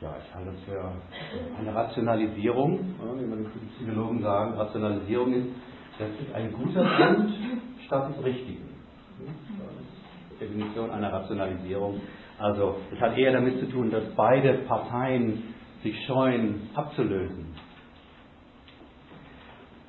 Ja, 0.01 0.14
ich 0.18 0.35
halte 0.35 0.51
das 0.51 0.61
für 0.64 0.92
eine 1.59 1.75
Rationalisierung, 1.75 2.81
wie 3.18 3.27
man 3.27 3.47
Psychologen 3.77 4.21
sagen, 4.21 4.55
Rationalisierung 4.55 5.33
ist, 5.33 5.49
das 5.99 6.09
ist 6.09 6.35
ein 6.35 6.53
guter 6.53 6.83
Grund 6.83 7.33
statt 7.87 8.11
des 8.11 8.25
Richtigen. 8.25 8.73
Definition 10.40 10.90
einer 10.90 11.12
Rationalisierung. 11.12 12.01
Also 12.42 12.74
es 12.92 13.00
hat 13.00 13.16
eher 13.16 13.33
damit 13.33 13.61
zu 13.61 13.66
tun, 13.66 13.90
dass 13.90 14.02
beide 14.16 14.55
Parteien 14.66 15.55
sich 15.85 15.94
scheuen 16.07 16.70
abzulösen. 16.74 17.55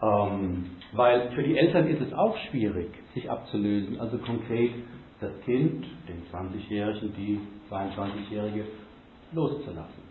Ähm, 0.03 0.65
weil 0.91 1.31
für 1.31 1.41
die 1.41 1.57
Eltern 1.57 1.87
ist 1.87 2.01
es 2.01 2.13
auch 2.13 2.37
schwierig, 2.49 2.91
sich 3.15 3.29
abzulösen. 3.29 3.99
Also 3.99 4.19
konkret 4.19 4.71
das 5.19 5.31
Kind, 5.45 5.85
den 6.07 6.21
20-Jährigen, 6.31 7.13
die 7.15 7.39
22-Jährige 7.71 8.65
loszulassen. 9.31 10.03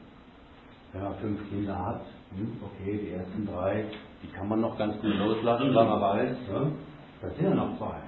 Wenn 0.92 1.04
man 1.04 1.14
fünf 1.18 1.48
Kinder 1.48 1.78
hat, 1.78 2.02
hm, 2.34 2.56
okay, 2.60 2.98
die 3.04 3.10
ersten 3.12 3.46
drei, 3.46 3.84
die 4.20 4.28
kann 4.28 4.48
man 4.48 4.60
noch 4.60 4.76
ganz 4.76 5.00
gut 5.00 5.14
loslassen, 5.16 5.72
weil 5.72 5.86
man 5.86 6.00
weiß, 6.00 6.30
ne, 6.48 6.72
da 7.20 7.30
sind 7.30 7.44
ja 7.44 7.54
noch 7.54 7.78
zwei. 7.78 8.00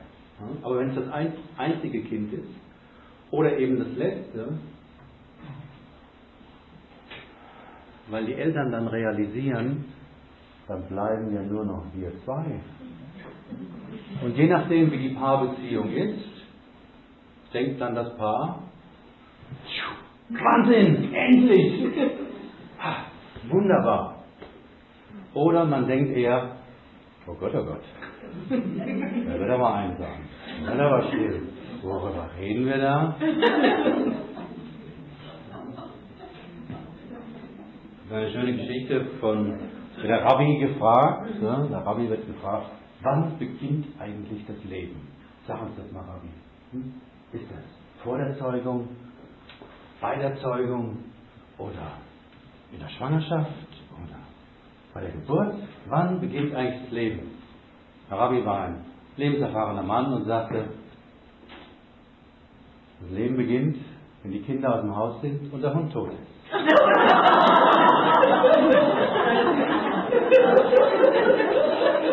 Aber 0.63 0.79
wenn 0.79 0.91
es 0.91 0.97
das 0.97 1.09
einzige 1.57 2.03
Kind 2.03 2.33
ist, 2.33 2.64
oder 3.35 3.59
eben 3.59 3.79
das 3.79 3.97
letzte, 3.97 4.59
weil 8.09 8.27
die 8.27 8.35
Eltern 8.35 8.71
dann 8.71 8.87
realisieren, 8.87 9.87
dann 10.69 10.87
bleiben 10.87 11.35
ja 11.35 11.43
nur 11.43 11.65
noch 11.65 11.85
wir 11.95 12.13
zwei. 12.25 12.61
Und 14.23 14.37
je 14.37 14.47
nachdem, 14.47 14.91
wie 14.93 15.09
die 15.09 15.15
Paarbeziehung 15.15 15.91
ist, 15.91 16.29
denkt 17.53 17.81
dann 17.81 17.95
das 17.95 18.17
Paar, 18.17 18.63
Wahnsinn, 20.31 21.13
endlich! 21.13 21.93
Wunderbar. 23.51 24.25
Oder 25.35 25.65
man 25.65 25.87
denkt 25.87 26.17
eher, 26.17 26.57
oh 27.27 27.35
Gott, 27.35 27.53
oh 27.55 27.65
Gott, 27.65 27.83
da 28.49 29.39
wird 29.39 29.51
aber 29.51 29.75
einsam, 29.75 30.19
da 30.65 30.71
wird 30.71 30.81
aber 30.81 31.03
still. 31.09 31.54
Worüber 31.85 32.31
reden 32.39 32.65
wir 32.65 32.79
da? 32.79 33.15
Das 33.19 33.29
ist 38.07 38.13
eine 38.13 38.31
schöne 38.31 38.57
Geschichte 38.57 39.05
von 39.21 39.59
der 40.03 40.25
Rabbi 40.25 40.61
gefragt. 40.61 41.43
Ne? 41.43 41.69
Der 41.71 41.85
Rabbi 41.85 42.09
wird 42.09 42.27
gefragt, 42.27 42.71
wann 43.03 43.39
beginnt 43.39 43.89
eigentlich 44.01 44.47
das 44.47 44.65
Leben? 44.65 45.09
Sag 45.47 45.61
uns 45.61 45.77
das 45.77 45.93
mal, 45.93 46.05
Rabbi. 46.05 46.31
Hm? 46.73 46.95
Ist 47.33 47.51
das 47.51 47.63
vor 48.03 48.17
der 48.17 48.35
Zeugung, 48.39 48.89
bei 50.01 50.17
der 50.17 50.37
Zeugung 50.37 51.01
oder 51.59 51.99
in 52.73 52.79
der 52.79 52.89
Schwangerschaft 52.89 53.69
oder 53.93 54.21
bei 54.95 55.03
der 55.03 55.11
Geburt? 55.11 55.55
Wann 55.89 56.19
beginnt 56.19 56.55
eigentlich 56.55 56.85
das 56.85 56.93
Leben? 56.93 57.33
Der 58.11 58.19
Rabbi 58.19 58.43
war 58.43 58.69
ein 58.69 58.87
lebenserfahrener 59.17 59.83
Mann 59.83 60.15
und 60.15 60.25
sagte, 60.25 60.71
das 63.05 63.19
Leben 63.19 63.37
beginnt, 63.37 63.77
wenn 64.23 64.33
die 64.33 64.41
Kinder 64.41 64.75
aus 64.75 64.81
dem 64.81 64.97
Haus 64.97 65.21
sind 65.21 65.53
und 65.53 65.63
der 65.63 65.75
Hund 65.75 65.93
tot 65.93 66.09
ist. 66.11 66.19